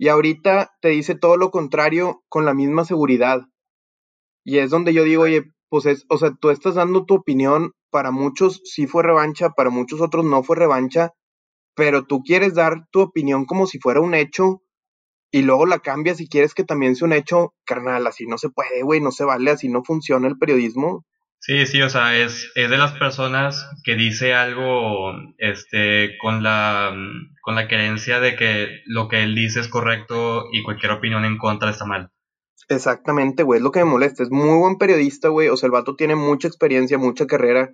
[0.02, 3.42] Y ahorita te dice todo lo contrario con la misma seguridad.
[4.44, 7.70] Y es donde yo digo, oye, pues es, o sea, tú estás dando tu opinión,
[7.88, 11.12] para muchos sí fue revancha, para muchos otros no fue revancha,
[11.76, 14.62] pero tú quieres dar tu opinión como si fuera un hecho
[15.30, 18.50] y luego la cambias y quieres que también sea un hecho, carnal, así no se
[18.50, 21.04] puede, güey, no se vale, así no funciona el periodismo.
[21.44, 26.94] Sí, sí, o sea, es, es de las personas que dice algo este, con, la,
[27.42, 31.38] con la creencia de que lo que él dice es correcto y cualquier opinión en
[31.38, 32.12] contra está mal.
[32.68, 34.22] Exactamente, güey, es lo que me molesta.
[34.22, 35.48] Es muy buen periodista, güey.
[35.48, 37.72] O sea, el vato tiene mucha experiencia, mucha carrera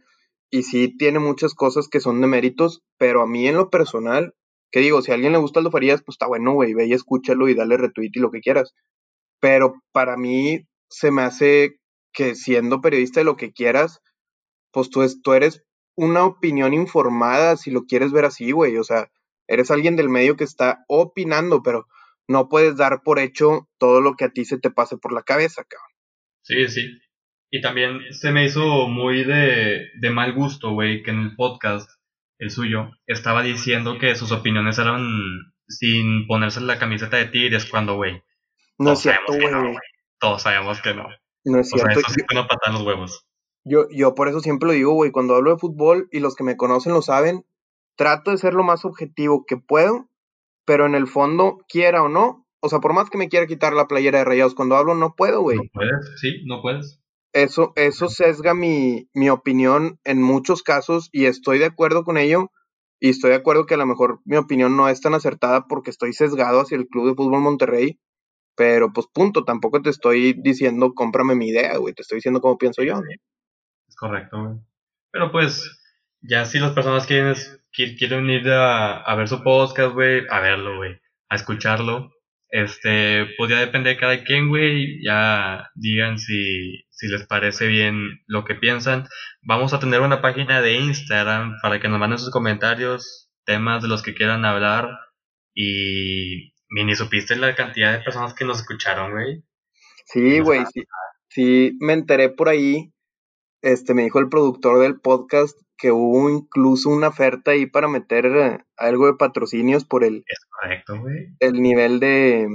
[0.49, 4.35] y sí tiene muchas cosas que son de méritos, pero a mí en lo personal,
[4.71, 6.95] que digo, si a alguien le gusta Aldo Farías, pues está bueno, güey, ve y
[6.95, 8.73] escúchalo y dale retweet y lo que quieras.
[9.41, 11.79] Pero para mí se me hace
[12.19, 14.03] que siendo periodista de lo que quieras,
[14.73, 18.77] pues tú, tú eres una opinión informada, si lo quieres ver así, güey.
[18.77, 19.09] O sea,
[19.47, 21.87] eres alguien del medio que está opinando, pero
[22.27, 25.23] no puedes dar por hecho todo lo que a ti se te pase por la
[25.23, 25.93] cabeza, cabrón.
[26.43, 26.99] Sí, sí.
[27.51, 31.89] Y también se me hizo muy de, de mal gusto, güey, que en el podcast,
[32.39, 35.07] el suyo, estaba diciendo que sus opiniones eran
[35.69, 38.25] sin ponerse la camiseta de Tigres cuando, güey.
[38.77, 39.77] No es cierto, güey.
[40.19, 41.07] Todos sabemos que no.
[41.45, 41.91] No es cierto.
[41.91, 43.27] Sea, eso sí fue una patada en los huevos.
[43.65, 46.45] Yo, yo por eso siempre lo digo, güey, cuando hablo de fútbol y los que
[46.45, 47.45] me conocen lo saben,
[47.97, 50.09] trato de ser lo más objetivo que puedo,
[50.65, 53.73] pero en el fondo, quiera o no, o sea, por más que me quiera quitar
[53.73, 55.59] la playera de rayados, cuando hablo no puedo, güey.
[55.59, 57.01] No puedes, sí, no puedes.
[57.33, 62.51] Eso, eso sesga mi, mi opinión en muchos casos y estoy de acuerdo con ello.
[63.01, 65.91] Y estoy de acuerdo que a lo mejor mi opinión no es tan acertada porque
[65.91, 68.01] estoy sesgado hacia el Club de Fútbol Monterrey.
[68.59, 71.95] Pero pues punto, tampoco te estoy diciendo cómprame mi idea, güey.
[71.95, 73.01] Te estoy diciendo cómo pienso yo.
[73.89, 74.57] Es correcto, güey.
[75.13, 75.81] Pero pues,
[76.21, 77.35] ya si las personas quieren,
[77.73, 82.11] quieren ir a, a ver su podcast, güey, a verlo, güey, a escucharlo,
[82.51, 85.03] este, pues ya depende de cada quien, güey.
[85.05, 89.07] Ya digan si, si les parece bien lo que piensan.
[89.43, 93.89] Vamos a tener una página de Instagram para que nos manden sus comentarios, temas de
[93.89, 94.89] los que quieran hablar.
[95.55, 99.43] Y Mini, ¿supiste la cantidad de personas que nos escucharon, güey?
[100.05, 100.85] Sí, güey, sí,
[101.29, 102.93] sí, me enteré por ahí,
[103.63, 108.27] este, me dijo el productor del podcast que hubo incluso una oferta ahí para meter
[108.27, 110.25] eh, algo de patrocinios por el...
[110.27, 111.29] Es correcto, güey.
[111.39, 112.49] El nivel de,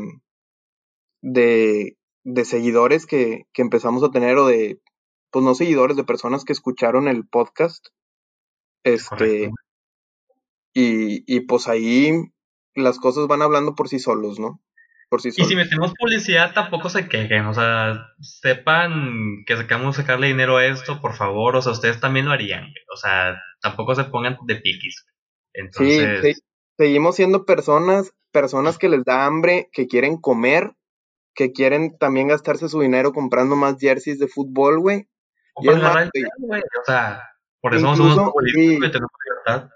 [1.21, 4.82] de, de seguidores que, que empezamos a tener o de,
[5.32, 7.88] pues no seguidores, de personas que escucharon el podcast.
[8.84, 9.52] Este,
[10.73, 12.12] y, y pues ahí
[12.75, 14.62] las cosas van hablando por sí solos, ¿no?
[15.09, 15.47] Por sí solos.
[15.47, 20.65] Y si metemos publicidad, tampoco se quejen, o sea, sepan que sacamos sacarle dinero a
[20.65, 24.55] esto, por favor, o sea, ustedes también lo harían, o sea, tampoco se pongan de
[24.55, 25.05] piquis.
[25.53, 26.36] Entonces...
[26.36, 26.41] Sí,
[26.77, 30.71] seguimos siendo personas, personas que les da hambre, que quieren comer,
[31.36, 35.07] que quieren también gastarse su dinero comprando más jerseys de fútbol, güey.
[35.55, 37.21] O, o sea,
[37.62, 39.69] por eso somos políticos y tenemos libertad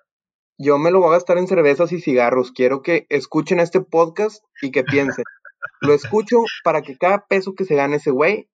[0.58, 2.52] yo me lo voy a gastar en cervezas y cigarros.
[2.52, 5.24] Quiero que escuchen este podcast y que piensen.
[5.82, 8.50] lo escucho para que cada peso que se gane ese güey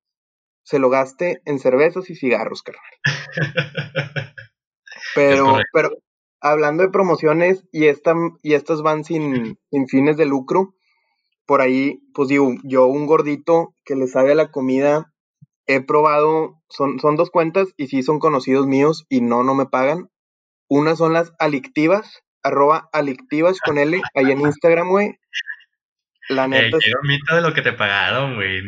[0.63, 2.83] se lo gaste en cervezas y cigarros, carnal.
[5.15, 5.91] Pero, pero
[6.39, 10.73] hablando de promociones y, esta, y estas van sin, sin fines de lucro,
[11.45, 15.13] por ahí, pues digo, yo un gordito que le sabe a la comida,
[15.67, 19.65] he probado, son, son dos cuentas y sí son conocidos míos y no, no me
[19.67, 20.09] pagan.
[20.75, 25.19] Una son las alictivas, arroba alictivas con L, ahí en Instagram, güey.
[26.29, 26.79] La neta.
[26.79, 28.63] quiero mito de lo que te pagaron, güey.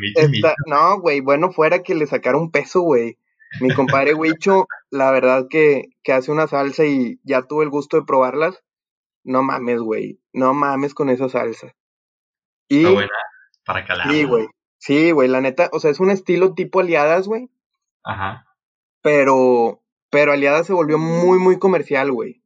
[0.68, 3.18] No, güey, bueno, fuera que le sacara un peso, güey.
[3.60, 7.98] Mi compadre Huicho, la verdad que, que hace una salsa y ya tuve el gusto
[7.98, 8.64] de probarlas.
[9.24, 10.20] No mames, güey.
[10.32, 11.74] No mames con esa salsa.
[12.68, 13.10] Y, Está buena
[13.66, 14.12] para calar.
[14.12, 14.46] Sí, güey.
[14.78, 17.50] Sí, güey, la neta, o sea, es un estilo tipo aliadas, güey.
[18.04, 18.46] Ajá.
[19.02, 19.82] Pero,
[20.16, 22.42] pero aliadas se volvió muy, muy comercial, güey.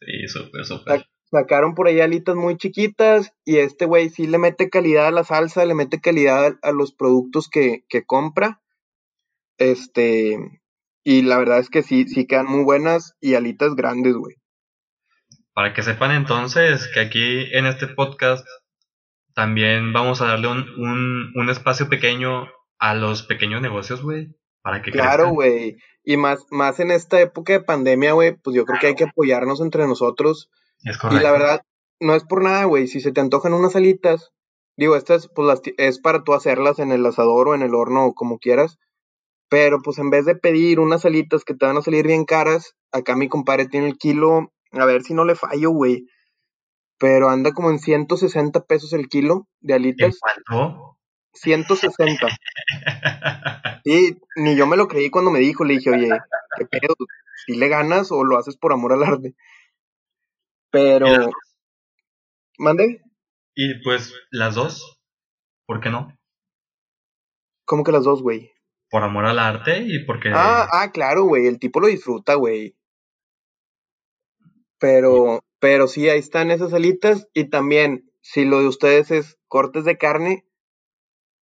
[0.00, 1.04] Sí, súper, súper.
[1.30, 5.22] Sacaron por ahí alitas muy chiquitas y este güey sí le mete calidad a la
[5.22, 8.62] salsa, le mete calidad a los productos que, que compra.
[9.58, 10.38] Este,
[11.04, 14.36] y la verdad es que sí, sí quedan muy buenas y alitas grandes, güey.
[15.52, 18.46] Para que sepan entonces que aquí en este podcast
[19.34, 24.28] también vamos a darle un, un, espacio pequeño a los pequeños negocios, güey.
[24.62, 25.76] Para que Claro, güey.
[26.04, 29.04] Y más, más en esta época de pandemia, güey, pues yo creo que hay que
[29.04, 30.50] apoyarnos entre nosotros.
[30.82, 31.20] Es correcto.
[31.20, 31.62] Y la verdad,
[32.00, 32.86] no es por nada, güey.
[32.86, 34.32] Si se te antojan unas alitas,
[34.76, 38.14] digo, estas pues es para tú hacerlas en el asador o en el horno o
[38.14, 38.78] como quieras.
[39.48, 42.76] Pero pues en vez de pedir unas alitas que te van a salir bien caras,
[42.92, 46.06] acá mi compadre tiene el kilo, a ver si no le fallo, güey.
[46.98, 50.18] Pero anda como en 160 pesos el kilo de alitas.
[50.20, 50.96] cuánto?
[51.34, 52.28] 160.
[53.84, 56.10] Sí, ni yo me lo creí cuando me dijo, le dije, oye,
[56.58, 56.94] ¿qué pedo?
[57.46, 59.34] ¿Si le ganas o lo haces por amor al arte?
[60.70, 61.30] Pero...
[62.58, 63.02] ¿Mande?
[63.54, 65.00] Y pues las dos,
[65.66, 66.16] ¿por qué no?
[67.64, 68.52] ¿Cómo que las dos, güey?
[68.90, 70.30] por amor al arte y porque...
[70.34, 72.76] Ah, ah, claro, güey, el tipo lo disfruta, güey.
[74.78, 79.84] Pero, pero sí, ahí están esas alitas y también, si lo de ustedes es cortes
[79.84, 80.44] de carne,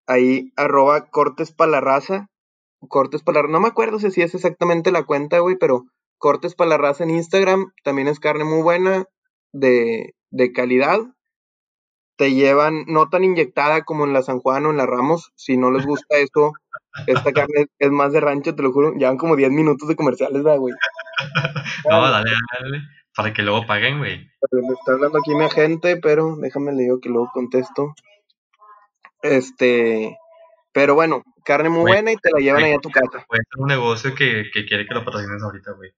[0.07, 2.27] ahí arroba cortes para la raza,
[2.87, 3.47] cortes para la...
[3.49, 5.85] No me acuerdo si es exactamente la cuenta, güey, pero
[6.17, 9.05] cortes para la raza en Instagram, también es carne muy buena,
[9.53, 10.99] de, de calidad.
[12.17, 15.55] Te llevan, no tan inyectada como en la San Juan o en la Ramos, si
[15.55, 16.53] no les gusta eso,
[17.05, 18.93] esta carne es más de rancho, te lo juro.
[18.93, 20.73] Llevan como 10 minutos de comerciales, güey?
[21.89, 22.81] no, dale, dale.
[23.15, 24.29] Para que luego paguen, güey.
[24.51, 27.93] Me está hablando aquí mi agente, pero déjame le digo que luego contesto.
[29.21, 30.17] Este.
[30.73, 33.25] Pero bueno, carne muy buena y te la llevan ahí a tu casa.
[33.27, 35.91] Puede ser un negocio que, que quiere que lo patrocines ahorita, güey.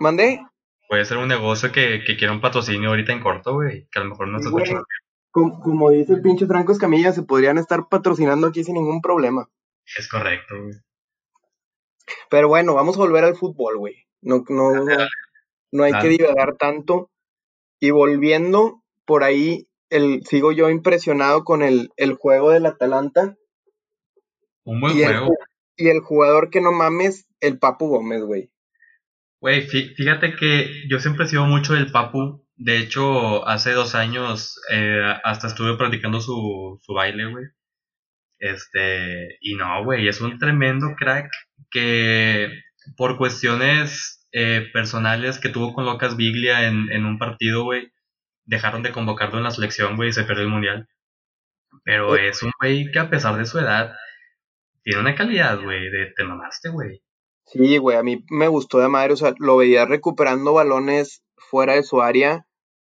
[0.00, 0.40] ¿Mandé?
[0.88, 3.86] Puede ser un negocio que, que quiera un patrocinio ahorita en corto, güey.
[3.90, 4.82] Que a lo mejor no se escucha.
[5.30, 9.48] Como, como, dice el pinche Franco Escamilla, se podrían estar patrocinando aquí sin ningún problema.
[9.96, 10.74] Es correcto, güey.
[12.30, 14.06] Pero bueno, vamos a volver al fútbol, güey.
[14.22, 14.72] No, no,
[15.72, 17.10] no, hay que divagar tanto.
[17.80, 23.36] Y volviendo por ahí, el, sigo yo impresionado con el, el juego del Atalanta.
[24.64, 25.30] Un buen juego.
[25.76, 28.50] y el jugador que no mames, el Papu Gómez, güey.
[29.40, 32.44] Güey, fíjate que yo siempre he sido mucho del Papu.
[32.56, 37.44] De hecho, hace dos años eh, hasta estuve practicando su, su baile, güey.
[38.38, 41.30] Este, y no, güey, es un tremendo crack
[41.70, 42.48] que
[42.96, 47.93] por cuestiones eh, personales que tuvo con Locas Biglia en, en un partido, güey,
[48.44, 50.88] dejaron de convocarlo en la selección, güey, y se perdió el mundial.
[51.84, 53.94] Pero es un güey que a pesar de su edad,
[54.82, 57.02] tiene una calidad, güey, de te mamaste, güey.
[57.46, 61.74] Sí, güey, a mí me gustó de madre, o sea, lo veías recuperando balones fuera
[61.74, 62.46] de su área,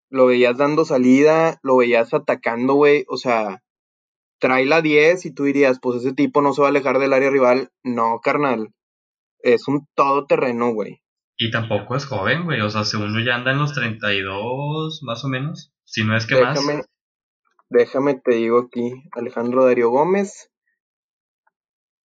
[0.09, 3.61] lo veías dando salida, lo veías atacando, güey, o sea,
[4.41, 7.13] trae la 10 y tú dirías, pues ese tipo no se va a alejar del
[7.13, 7.69] área rival.
[7.83, 8.73] No, carnal.
[9.39, 11.00] Es un todoterreno, güey.
[11.43, 12.61] Y tampoco es joven, güey.
[12.61, 15.73] O sea, según yo ya anda en los 32, más o menos.
[15.85, 16.59] Si no es que más.
[17.67, 20.51] Déjame, te digo aquí, Alejandro Darío Gómez.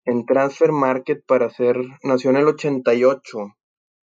[0.06, 1.76] En Transfer Market para ser.
[2.02, 3.38] Nació en el 88.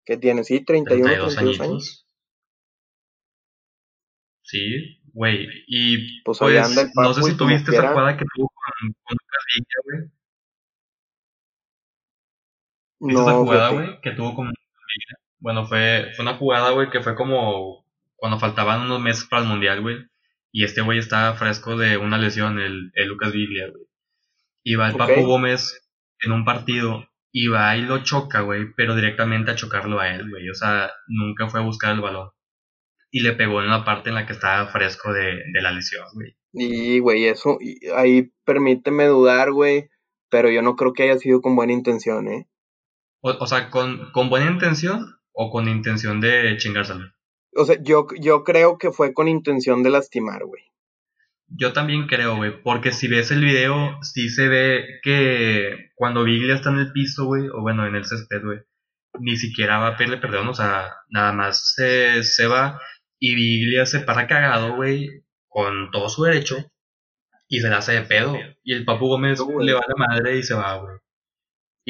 [0.05, 0.45] ¿Qué tiene?
[0.45, 0.63] ¿Sí?
[0.63, 2.08] 31, 32, años.
[4.41, 9.17] Sí, Güey, y pues, pues no sé si tuviste esa jugada que tuvo con, con
[9.19, 9.43] Lucas
[9.84, 10.12] güey.
[13.01, 14.53] ¿Viste esa jugada, güey, que tuvo con
[15.39, 19.47] Bueno, fue, fue una jugada, güey, que fue como cuando faltaban unos meses para el
[19.47, 19.97] Mundial, güey.
[20.52, 23.86] Y este güey estaba fresco de una lesión, el, el Lucas Biglia, güey.
[24.63, 25.89] Y va el Papu Gómez
[26.21, 30.30] en un partido y va y lo choca, güey, pero directamente a chocarlo a él,
[30.30, 30.49] güey.
[30.49, 32.30] O sea, nunca fue a buscar el balón
[33.12, 36.36] y le pegó en la parte en la que estaba fresco de, la lesión, güey.
[36.54, 37.58] Y, güey, eso,
[37.95, 39.89] ahí permíteme dudar, güey,
[40.30, 42.48] pero yo no creo que haya sido con buena intención, ¿eh?
[43.21, 47.11] O, sea, ¿con, ¿con, buena intención o con intención de chingárselo?
[47.55, 50.63] O sea, yo, yo creo que fue con intención de lastimar, güey.
[51.47, 56.55] Yo también creo, güey, porque si ves el video, sí se ve que cuando Biglia
[56.55, 58.59] está en el piso, güey, o bueno, en el césped, güey,
[59.19, 62.79] ni siquiera va a pedirle perdón, o sea, nada más se, se va
[63.19, 66.55] y Biglia se para cagado, güey, con todo su derecho.
[67.47, 68.35] Y se la hace de pedo.
[68.63, 70.97] Y el Papu Gómez le va a la madre y se va, güey.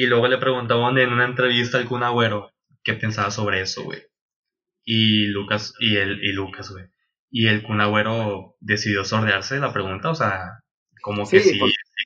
[0.00, 4.00] Y luego le preguntaban en una entrevista al Kun Agüero qué pensaba sobre eso, güey.
[4.82, 6.86] Y Lucas, y el, y Lucas, güey.
[7.30, 10.62] Y el Kun Agüero decidió sordearse la pregunta, o sea,
[11.02, 11.60] como que sí,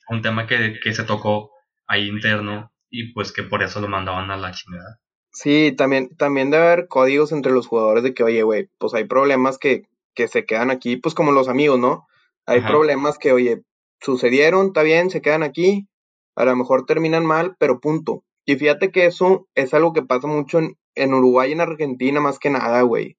[0.09, 1.53] un tema que, que se tocó
[1.87, 4.99] ahí interno y pues que por eso lo mandaban a la chingada.
[5.31, 9.05] Sí, también, también debe haber códigos entre los jugadores de que, oye, güey, pues hay
[9.05, 9.85] problemas que,
[10.17, 12.09] que se quedan aquí, pues como los amigos, ¿no?
[12.45, 13.63] Hay problemas que, oye,
[14.01, 15.87] sucedieron, está bien, se quedan aquí,
[16.37, 18.25] a lo mejor terminan mal, pero punto.
[18.45, 22.21] Y fíjate que eso es algo que pasa mucho en, en Uruguay y en Argentina,
[22.21, 23.17] más que nada, güey.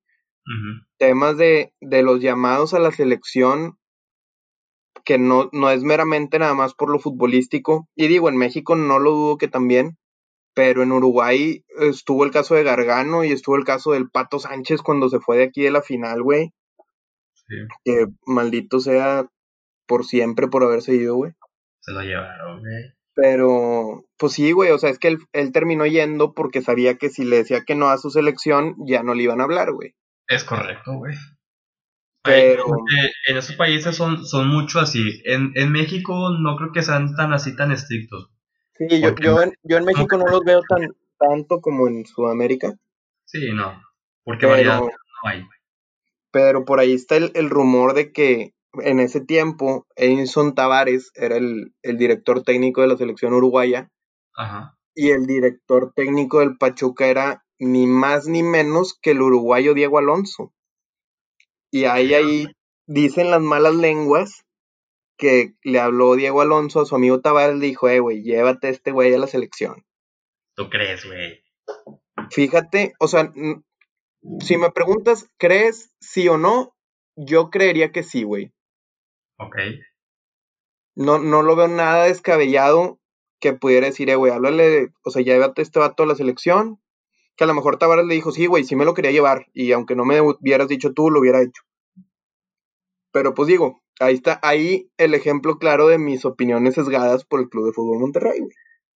[0.99, 3.80] Temas de, de los llamados a la selección
[5.03, 7.88] que no, no es meramente nada más por lo futbolístico.
[7.95, 9.97] Y digo, en México no lo dudo que también,
[10.53, 14.82] pero en Uruguay estuvo el caso de Gargano y estuvo el caso del Pato Sánchez
[14.82, 16.53] cuando se fue de aquí de la final, güey.
[17.34, 17.55] Sí.
[17.84, 19.28] Que maldito sea
[19.88, 21.34] por siempre por haberse ido, güey.
[21.82, 22.93] Se lo llevaron, güey.
[23.16, 27.09] Pero, pues sí, güey, o sea, es que él, él, terminó yendo porque sabía que
[27.09, 29.95] si le decía que no a su selección, ya no le iban a hablar, güey.
[30.28, 31.16] Es correcto, güey.
[32.24, 32.66] Pero...
[33.28, 35.22] en esos países son, son mucho así.
[35.24, 38.30] En, en México no creo que sean tan así, tan estrictos.
[38.78, 42.74] Sí, yo, yo, en, yo en México no los veo tan tanto como en Sudamérica.
[43.26, 43.82] Sí, no.
[44.24, 44.89] Porque variedad no
[45.24, 45.45] hay.
[46.32, 48.53] Pero por ahí está el, el, rumor de que
[48.84, 53.89] en ese tiempo Edison Tavares era el, el director técnico de la selección uruguaya.
[54.36, 54.78] Ajá.
[54.93, 59.99] Y el director técnico del Pachuca era ni más ni menos que el uruguayo Diego
[59.99, 60.53] Alonso.
[61.71, 62.47] Y ahí, ahí
[62.88, 64.45] dicen las malas lenguas
[65.17, 68.69] que le habló Diego Alonso a su amigo Tavares, le dijo, eh, güey, llévate a
[68.71, 69.84] este güey a la selección.
[70.55, 71.43] ¿Tú crees, güey?
[72.32, 73.32] Fíjate, o sea,
[74.39, 76.76] si me preguntas, ¿crees sí o no?
[77.15, 78.51] Yo creería que sí, güey.
[79.38, 79.55] Ok.
[80.95, 82.99] No, no lo veo nada descabellado
[83.39, 86.79] que pudiera decir, eh, güey, háblale, o sea, llévate a este vato a la selección.
[87.36, 89.47] Que a lo mejor Tavares le dijo, sí, güey, sí me lo quería llevar.
[89.53, 91.63] Y aunque no me hubieras dicho tú, lo hubiera hecho.
[93.11, 97.49] Pero pues digo, ahí está, ahí el ejemplo claro de mis opiniones sesgadas por el
[97.49, 98.55] Club de Fútbol Monterrey, güey.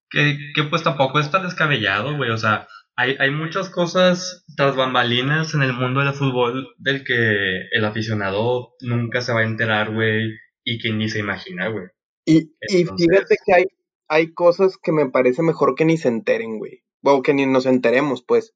[0.10, 2.32] Que, que pues tampoco es tan descabellado, güey.
[2.32, 2.68] O sea,
[3.00, 8.76] hay, hay muchas cosas tras bambalinas en el mundo del fútbol del que el aficionado
[8.82, 10.34] nunca se va a enterar, güey,
[10.66, 11.86] y que ni se imagina, güey.
[12.26, 13.66] Y, y fíjate que hay,
[14.10, 16.84] hay cosas que me parece mejor que ni se enteren, güey.
[17.02, 18.54] O que ni nos enteremos, pues.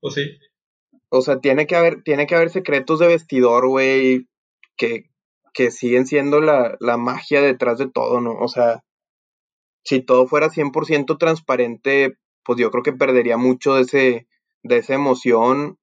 [0.00, 0.38] Pues sí.
[1.08, 4.26] O sea, tiene que haber, tiene que haber secretos de vestidor, güey,
[4.76, 5.04] que,
[5.52, 8.32] que siguen siendo la, la magia detrás de todo, ¿no?
[8.40, 8.82] O sea,
[9.84, 14.28] si todo fuera 100% transparente, pues yo creo que perdería mucho de, ese,
[14.62, 15.78] de esa emoción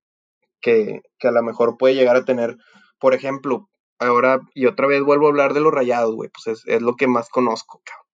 [0.62, 2.58] que, que a lo mejor puede llegar a tener.
[3.00, 6.68] Por ejemplo, ahora, y otra vez vuelvo a hablar de los rayados, güey, pues es,
[6.68, 8.06] es, lo que más conozco, cabrón.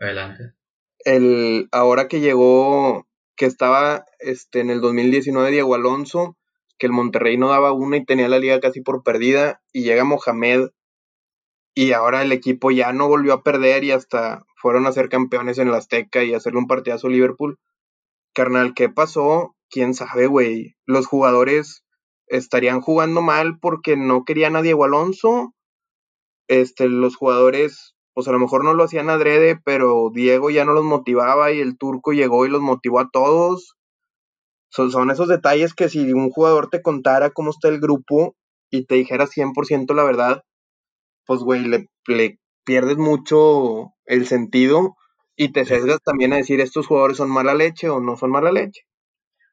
[0.00, 0.54] Adelante.
[1.04, 6.36] El, ahora que llegó, que estaba este, en el 2019 Diego Alonso,
[6.78, 10.04] que el Monterrey no daba una y tenía la liga casi por perdida, y llega
[10.04, 10.68] Mohamed,
[11.74, 15.58] y ahora el equipo ya no volvió a perder y hasta fueron a ser campeones
[15.58, 17.56] en la Azteca y hacerle un partidazo a Liverpool.
[18.38, 19.56] Carnal, ¿qué pasó?
[19.68, 20.76] ¿Quién sabe, güey?
[20.86, 21.84] Los jugadores
[22.28, 25.54] estarían jugando mal porque no querían a Diego Alonso.
[26.46, 30.72] Este, los jugadores, pues a lo mejor no lo hacían adrede, pero Diego ya no
[30.72, 33.74] los motivaba y el turco llegó y los motivó a todos.
[34.70, 38.36] Son, son esos detalles que si un jugador te contara cómo está el grupo
[38.70, 40.44] y te dijera 100% la verdad,
[41.26, 44.94] pues, güey, le, le, pierdes mucho el sentido
[45.38, 48.50] y te sesgas también a decir estos jugadores son mala leche o no son mala
[48.52, 48.82] leche.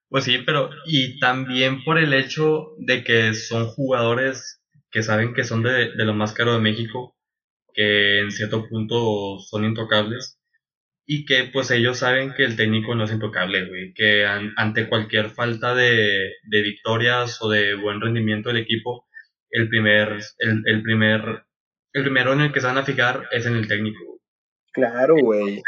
[0.09, 4.61] Pues sí, pero y también por el hecho de que son jugadores
[4.91, 7.15] que saben que son de, de lo más caro de México,
[7.73, 10.39] que en cierto punto son intocables
[11.05, 14.89] y que pues ellos saben que el técnico no es intocable, güey, que an, ante
[14.89, 19.07] cualquier falta de, de, victorias o de buen rendimiento del equipo,
[19.51, 21.45] el primer, el, el primer
[21.93, 24.14] el primero en el que se van a fijar es en el técnico.
[24.75, 25.63] Claro, güey.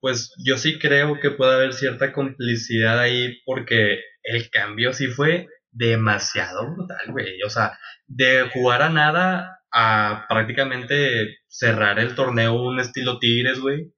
[0.00, 5.48] Pues yo sí creo que puede haber cierta complicidad ahí porque el cambio sí fue
[5.70, 7.42] demasiado brutal, güey.
[7.42, 13.92] O sea, de jugar a nada a prácticamente cerrar el torneo un estilo Tigres, güey.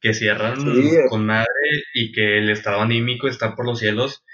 [0.00, 0.64] Que cierran
[1.08, 1.48] con madre
[1.92, 4.24] y que el estado anímico está por los cielos.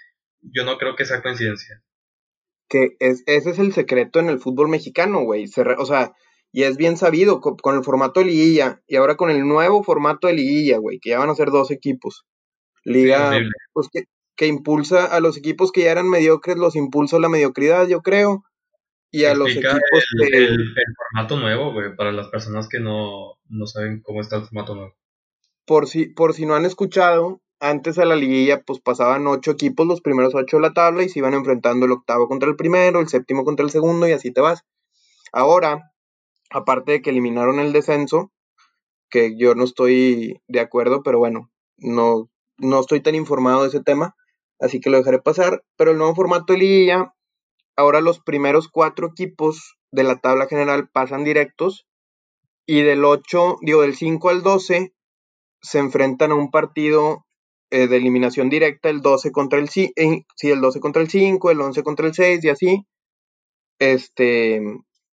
[0.43, 1.83] Yo no creo que sea coincidencia.
[2.69, 5.47] Que es, ese es el secreto en el fútbol mexicano, güey.
[5.79, 6.13] O sea,
[6.55, 10.29] y es bien sabido con, el formato de liguilla y ahora con el nuevo formato
[10.29, 12.25] de liguilla, güey, que ya van a ser dos equipos.
[12.85, 13.33] Liga,
[13.73, 14.05] pues que,
[14.37, 18.03] que, impulsa a los equipos que ya eran mediocres, los impulsa a la mediocridad, yo
[18.03, 18.45] creo.
[19.11, 19.81] Y a los equipos
[20.21, 20.37] el, que...
[20.37, 24.77] el, formato nuevo, güey, para las personas que no, no saben cómo está el formato
[24.77, 24.95] nuevo.
[25.67, 29.89] Por si, por si no han escuchado, antes a la liguilla, pues pasaban ocho equipos,
[29.89, 33.01] los primeros ocho de la tabla, y se iban enfrentando el octavo contra el primero,
[33.01, 34.63] el séptimo contra el segundo, y así te vas.
[35.33, 35.91] Ahora,
[36.55, 38.33] aparte de que eliminaron el descenso,
[39.11, 43.83] que yo no estoy de acuerdo, pero bueno, no, no estoy tan informado de ese
[43.83, 44.15] tema,
[44.61, 45.65] así que lo dejaré pasar.
[45.77, 47.13] Pero el nuevo formato de liguilla,
[47.77, 51.87] ahora los primeros cuatro equipos de la tabla general pasan directos
[52.67, 54.95] y del 8, digo, del 5 al 12
[55.61, 57.27] se enfrentan a un partido
[57.71, 61.61] eh, de eliminación directa, el 12 contra el, sí, el 12 contra el 5, el
[61.61, 62.87] 11 contra el 6 y así.
[63.81, 64.63] Este,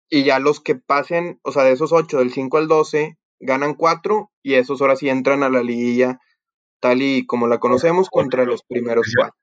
[0.09, 3.75] y ya los que pasen, o sea, de esos 8, del 5 al 12, ganan
[3.75, 6.19] 4 y esos ahora sí entran a la liguilla
[6.79, 9.33] tal y como la conocemos contra los primeros 4.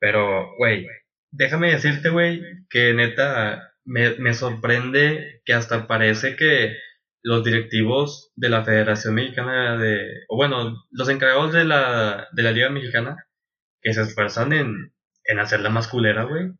[0.00, 0.86] Pero, güey,
[1.30, 6.76] déjame decirte, güey, que neta me, me sorprende que hasta parece que
[7.22, 12.52] los directivos de la Federación Mexicana de, o bueno, los encargados de la, de la
[12.52, 13.16] Liga Mexicana,
[13.82, 14.92] que se esfuerzan en,
[15.24, 16.52] en hacerla más culera, güey.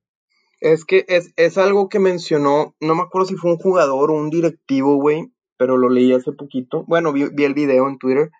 [0.60, 4.14] Es que es, es algo que mencionó, no me acuerdo si fue un jugador o
[4.14, 6.84] un directivo, güey, pero lo leí hace poquito.
[6.86, 8.30] Bueno, vi, vi el video en Twitter.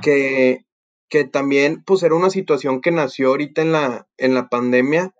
[0.00, 0.64] Que,
[1.10, 5.12] que también, pues era una situación que nació ahorita en la, en la pandemia,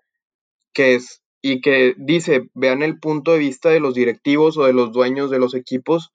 [0.73, 4.73] que es, y que dice, vean el punto de vista de los directivos o de
[4.73, 6.11] los dueños de los equipos,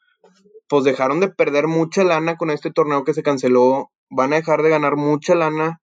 [0.68, 4.62] pues dejaron de perder mucha lana con este torneo que se canceló, van a dejar
[4.62, 5.80] de ganar mucha lana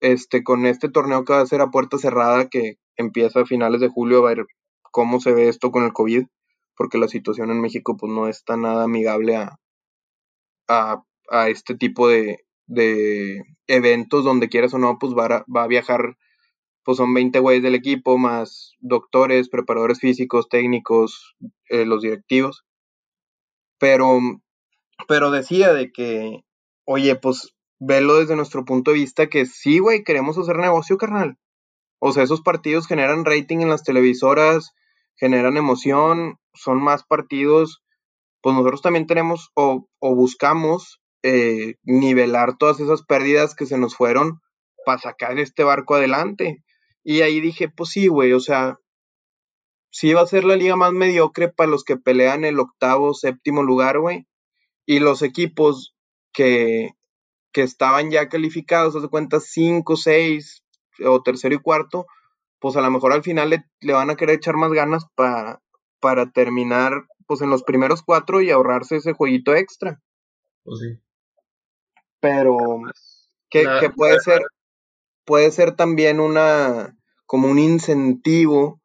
[0.00, 3.80] este, con este torneo que va a ser a puerta cerrada, que empieza a finales
[3.80, 4.46] de julio, a ver
[4.82, 6.26] cómo se ve esto con el COVID,
[6.76, 9.58] porque la situación en México pues no está nada amigable a,
[10.68, 15.64] a, a este tipo de, de eventos donde quieras o no, pues va a, va
[15.64, 16.16] a viajar,
[16.84, 21.34] pues son 20 güeyes del equipo, más doctores, preparadores físicos, técnicos,
[21.68, 22.64] eh, los directivos.
[23.78, 24.20] Pero,
[25.08, 26.44] pero decía de que,
[26.84, 31.36] oye, pues velo desde nuestro punto de vista que sí, güey, queremos hacer negocio, carnal.
[32.06, 34.74] O sea, esos partidos generan rating en las televisoras,
[35.16, 37.82] generan emoción, son más partidos.
[38.42, 43.96] Pues nosotros también tenemos o, o buscamos eh, nivelar todas esas pérdidas que se nos
[43.96, 44.42] fueron
[44.84, 46.62] para sacar este barco adelante.
[47.02, 48.78] Y ahí dije, pues sí, güey, o sea,
[49.90, 53.62] sí va a ser la liga más mediocre para los que pelean el octavo, séptimo
[53.62, 54.26] lugar, güey.
[54.84, 55.94] Y los equipos
[56.34, 56.90] que,
[57.50, 60.63] que estaban ya calificados, hace cuenta, cinco, seis
[61.04, 62.06] o tercero y cuarto,
[62.58, 65.60] pues a lo mejor al final le, van a querer echar más ganas para
[66.00, 70.02] para terminar pues en los primeros cuatro y ahorrarse ese jueguito extra.
[70.62, 71.00] Pues sí.
[72.20, 72.56] Pero
[73.50, 74.42] que, puede ser
[75.24, 78.80] puede ser también una como un incentivo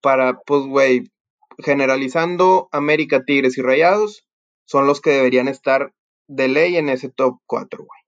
[0.00, 1.10] para pues güey
[1.58, 4.26] generalizando América Tigres y Rayados
[4.66, 5.92] son los que deberían estar
[6.28, 8.00] de ley en ese top 4 güey.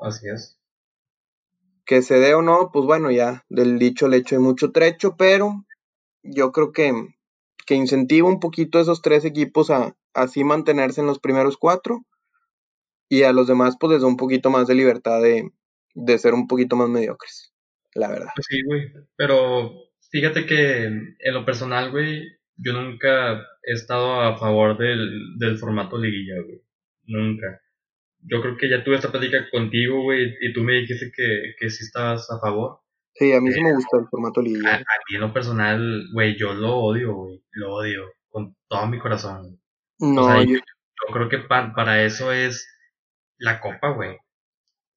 [0.00, 0.58] Así es
[1.84, 5.16] que se dé o no pues bueno ya del dicho al hecho hay mucho trecho
[5.16, 5.64] pero
[6.22, 6.92] yo creo que
[7.66, 12.04] que incentiva un poquito a esos tres equipos a así mantenerse en los primeros cuatro
[13.08, 15.50] y a los demás pues les da un poquito más de libertad de,
[15.94, 17.52] de ser un poquito más mediocres,
[17.94, 18.32] la verdad.
[18.34, 19.72] Pues sí, güey, pero
[20.10, 22.24] fíjate que en lo personal, güey,
[22.56, 26.60] yo nunca he estado a favor del, del formato liguilla, güey,
[27.04, 27.60] nunca.
[28.26, 31.70] Yo creo que ya tuve esta plática contigo, güey, y tú me dijiste que, que
[31.70, 32.80] sí estabas a favor.
[33.14, 34.76] Sí, a mí sí me eh, gusta el formato liguilla.
[34.76, 38.98] A, mí en lo personal, güey, yo lo odio, güey, lo odio con todo mi
[38.98, 39.60] corazón.
[39.98, 40.56] No, yo...
[40.56, 41.12] yo...
[41.12, 42.66] creo que para eso es
[43.38, 44.18] la copa, güey.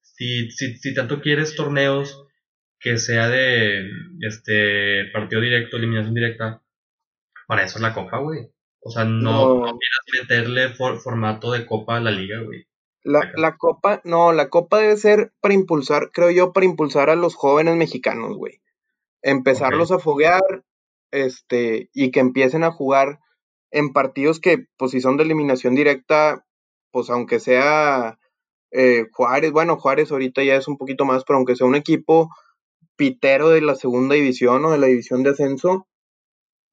[0.01, 2.27] Si, si, si tanto quieres torneos
[2.79, 3.87] que sea de
[4.21, 6.63] este partido directo, eliminación directa,
[7.47, 8.49] para eso es la copa, güey.
[8.79, 9.77] O sea, no, no.
[9.77, 12.65] quieras meterle formato de copa a la liga, güey.
[13.07, 17.15] La, la, copa, no, la copa debe ser para impulsar, creo yo, para impulsar a
[17.15, 18.61] los jóvenes mexicanos, güey.
[19.21, 20.65] Empezarlos a foguear,
[21.11, 23.19] este, y que empiecen a jugar
[23.71, 26.45] en partidos que, pues si son de eliminación directa,
[26.91, 28.19] pues aunque sea
[28.71, 32.29] eh, Juárez, bueno, Juárez ahorita ya es un poquito más, pero aunque sea un equipo
[32.97, 35.87] pitero de la segunda división o de la división de ascenso,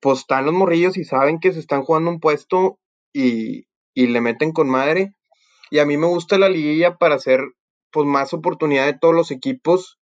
[0.00, 2.78] pues están los morrillos y saben que se están jugando un puesto
[3.12, 5.14] y, y le meten con madre.
[5.74, 7.40] Y a mí me gusta la liguilla para hacer
[7.90, 9.98] pues más oportunidad de todos los equipos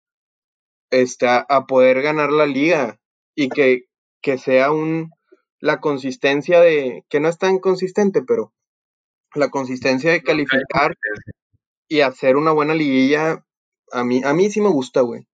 [0.91, 2.99] este, a, poder ganar la liga
[3.33, 3.85] y que,
[4.21, 5.09] que sea un
[5.59, 8.53] la consistencia de, que no es tan consistente, pero
[9.33, 10.95] la consistencia de calificar
[11.87, 13.43] y hacer una buena liguilla,
[13.91, 15.27] a mí, a mí sí me gusta, güey.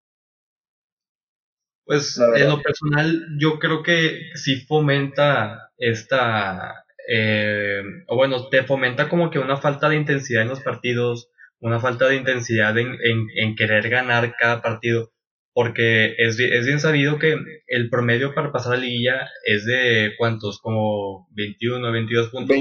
[1.83, 9.10] Pues en lo personal, yo creo que sí fomenta esta, eh, o bueno, te fomenta
[9.10, 12.97] como que una falta de intensidad en los partidos, una falta de intensidad en,
[13.36, 15.12] en, querer ganar cada partido,
[15.51, 17.36] porque es, es, bien sabido que
[17.66, 22.57] el promedio para pasar a la liguilla es de cuántos, como 21, 22 puntos.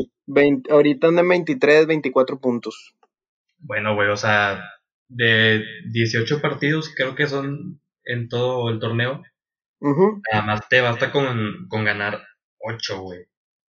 [0.70, 2.94] ahorita andan 23, 24 puntos.
[3.58, 4.64] Bueno, güey, o sea,
[5.08, 9.22] de 18 partidos, creo que son en todo el torneo.
[10.32, 12.22] Además, te basta con, con ganar
[12.60, 13.27] 8, güey.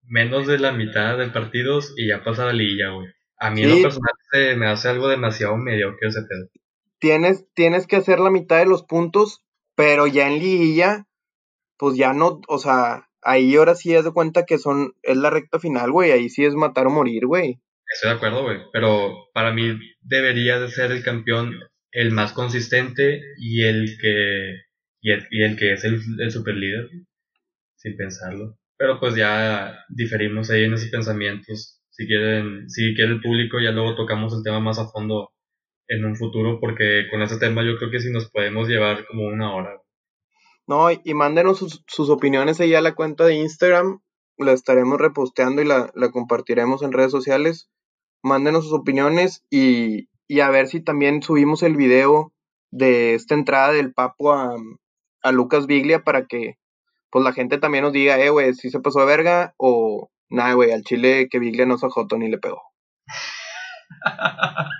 [0.07, 3.07] Menos de la mitad de partidos y ya pasa la liguilla, güey.
[3.37, 6.49] A mí en lo personal me hace algo demasiado mediocre ese pedo.
[6.99, 9.41] Tienes, tienes que hacer la mitad de los puntos,
[9.75, 11.05] pero ya en liguilla,
[11.77, 15.29] pues ya no, o sea, ahí ahora sí es de cuenta que son, es la
[15.29, 17.59] recta final, güey, ahí sí es matar o morir, güey.
[17.93, 21.59] Estoy de acuerdo, güey, pero para mí debería de ser el campeón
[21.91, 24.61] el más consistente y el que,
[25.01, 25.11] y
[25.43, 26.89] el, que es el, el super líder,
[27.75, 28.57] sin pensarlo.
[28.77, 31.81] Pero pues ya diferimos ahí en esos pensamientos.
[31.89, 35.31] Si quieren, si quiere el público, ya luego tocamos el tema más a fondo
[35.87, 39.27] en un futuro, porque con ese tema yo creo que sí nos podemos llevar como
[39.27, 39.81] una hora.
[40.67, 44.01] No, y mándenos sus, opiniones ahí a la cuenta de Instagram.
[44.37, 47.69] La estaremos reposteando y la, compartiremos en redes sociales.
[48.23, 50.09] Mándenos sus opiniones y,
[50.41, 52.33] a ver si también subimos el video
[52.71, 54.55] de esta entrada del Papo a,
[55.21, 56.57] a Lucas Biglia para que
[57.15, 60.51] pues la gente también nos diga, eh, güey, si se pasó de verga o nada,
[60.51, 62.61] güey, al Chile que Biglia no se ajotó ni le pegó.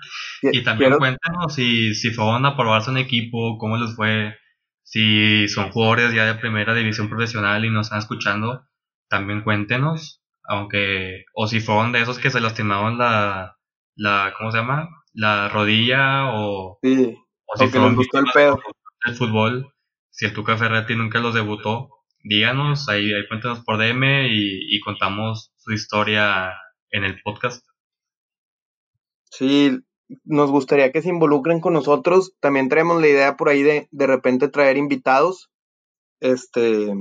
[0.42, 4.36] y también cuéntanos si, si fueron a probarse un equipo, cómo les fue,
[4.84, 8.66] si son jugadores ya de primera división profesional y nos están escuchando,
[9.08, 13.56] también cuéntenos, aunque, o si fueron de esos que se lastimaron la,
[13.96, 14.90] la ¿cómo se llama?
[15.14, 17.16] La rodilla o, sí,
[17.46, 18.60] o si fueron gustó el pedo.
[19.06, 19.74] El fútbol,
[20.10, 21.95] si el Tuca Ferretti nunca los debutó,
[22.26, 26.54] díganos, ahí, ahí cuéntenos por DM y, contamos su historia
[26.90, 27.66] en el podcast.
[29.32, 29.80] Sí,
[30.24, 32.34] nos gustaría que se involucren con nosotros.
[32.40, 35.52] También traemos la idea por ahí de de repente traer invitados,
[36.20, 36.94] este,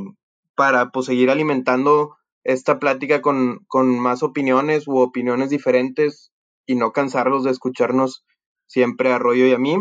[0.54, 6.32] para pues seguir alimentando esta plática con, con más opiniones u opiniones diferentes
[6.66, 8.24] y no cansarlos de escucharnos
[8.66, 9.76] siempre a Rollo y a mí.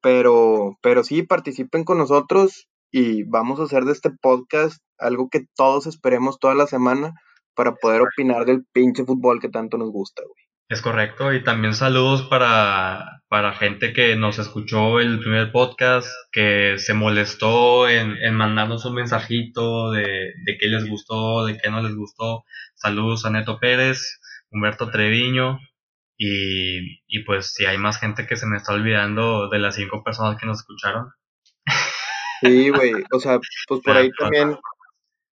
[0.00, 5.46] Pero, pero sí, participen con nosotros y vamos a hacer de este podcast algo que
[5.56, 7.14] todos esperemos toda la semana
[7.54, 10.44] para poder opinar del pinche fútbol que tanto nos gusta, güey.
[10.68, 16.78] Es correcto, y también saludos para, para gente que nos escuchó el primer podcast, que
[16.78, 21.82] se molestó en, en mandarnos un mensajito de, de qué les gustó, de qué no
[21.82, 22.44] les gustó.
[22.76, 24.20] Saludos a Neto Pérez,
[24.52, 25.58] Humberto Treviño,
[26.16, 30.04] y, y pues si hay más gente que se me está olvidando de las cinco
[30.04, 31.10] personas que nos escucharon.
[32.40, 33.38] Sí, güey, o sea,
[33.68, 34.56] pues por ahí también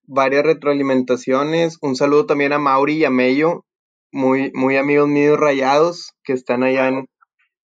[0.07, 1.79] varias retroalimentaciones.
[1.81, 3.65] Un saludo también a Mauri y a Mello,
[4.13, 7.07] muy, muy amigos míos rayados que están allá en,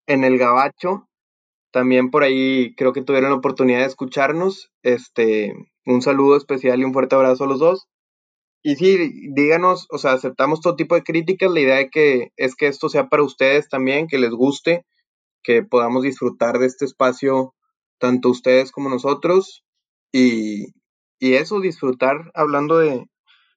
[0.06, 1.08] en el Gabacho.
[1.72, 4.70] También por ahí creo que tuvieron la oportunidad de escucharnos.
[4.82, 5.54] Este,
[5.86, 7.88] un saludo especial y un fuerte abrazo a los dos.
[8.62, 11.50] Y sí, díganos, o sea, aceptamos todo tipo de críticas.
[11.50, 14.86] La idea de que, es que esto sea para ustedes también, que les guste,
[15.42, 17.54] que podamos disfrutar de este espacio,
[17.98, 19.64] tanto ustedes como nosotros.
[20.12, 20.74] Y,
[21.18, 23.06] y eso, disfrutar hablando de,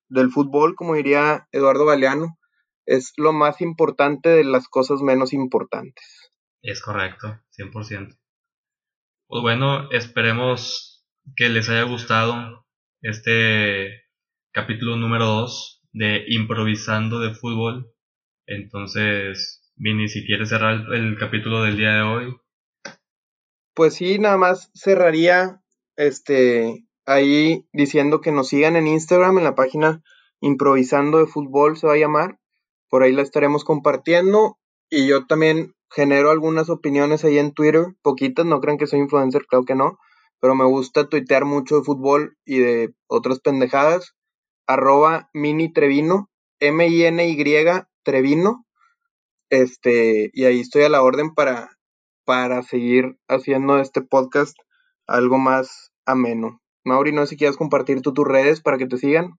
[0.10, 2.38] del fútbol, como diría Eduardo Galeano,
[2.86, 6.32] es lo más importante de las cosas menos importantes.
[6.62, 8.18] Es correcto, 100%.
[9.28, 12.66] Pues bueno, esperemos que les haya gustado
[13.02, 14.06] este
[14.52, 17.92] capítulo número 2 de Improvisando de Fútbol.
[18.46, 22.36] Entonces, Vini, si quieres cerrar el, capítulo del día de hoy.
[23.78, 25.62] Pues sí, nada más cerraría
[25.98, 30.02] este ahí diciendo que nos sigan en Instagram en la página
[30.42, 32.40] Improvisando de Fútbol se va a llamar
[32.90, 34.58] por ahí la estaremos compartiendo
[34.90, 39.46] y yo también genero algunas opiniones ahí en Twitter, poquitas, no crean que soy influencer,
[39.46, 40.00] claro que no,
[40.40, 44.16] pero me gusta tuitear mucho de fútbol y de otras pendejadas.
[44.66, 47.38] Arroba mini Trevino, M-I-N-Y
[48.04, 48.66] Trevino,
[49.52, 51.77] este, y ahí estoy a la orden para,
[52.28, 54.54] para seguir haciendo este podcast
[55.08, 56.62] algo más ameno.
[56.84, 59.32] Mauri, no sé si quieres compartir tú tus redes para que te sigan.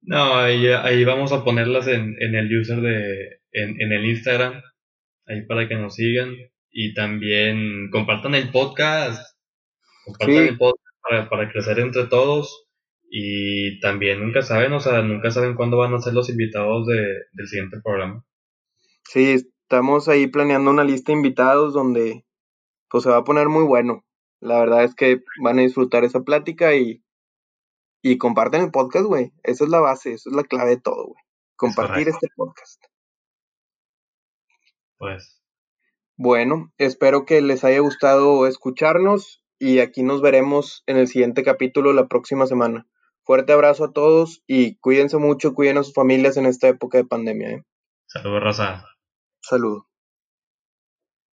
[0.00, 4.62] No, ahí, ahí vamos a ponerlas en, en el user de, en, en, el Instagram,
[5.26, 6.34] ahí para que nos sigan.
[6.70, 9.22] Y también compartan el podcast,
[10.06, 12.66] compartan el podcast para, para crecer entre todos.
[13.10, 17.02] Y también nunca saben, o sea, nunca saben cuándo van a ser los invitados de,
[17.32, 18.24] del siguiente programa.
[19.04, 22.24] Sí, estamos ahí planeando una lista de invitados donde
[22.88, 24.04] pues se va a poner muy bueno.
[24.40, 27.04] La verdad es que van a disfrutar esa plática y
[28.06, 29.32] y comparten el podcast, güey.
[29.42, 31.24] Esa es la base, esa es la clave de todo, güey.
[31.56, 32.84] Compartir este podcast.
[34.98, 35.42] Pues.
[36.16, 41.94] Bueno, espero que les haya gustado escucharnos y aquí nos veremos en el siguiente capítulo
[41.94, 42.86] la próxima semana.
[43.22, 47.06] Fuerte abrazo a todos y cuídense mucho, cuiden a sus familias en esta época de
[47.06, 47.50] pandemia.
[47.52, 47.64] ¿eh?
[48.06, 48.93] Saludos, Rosa.
[49.48, 49.84] Saludos.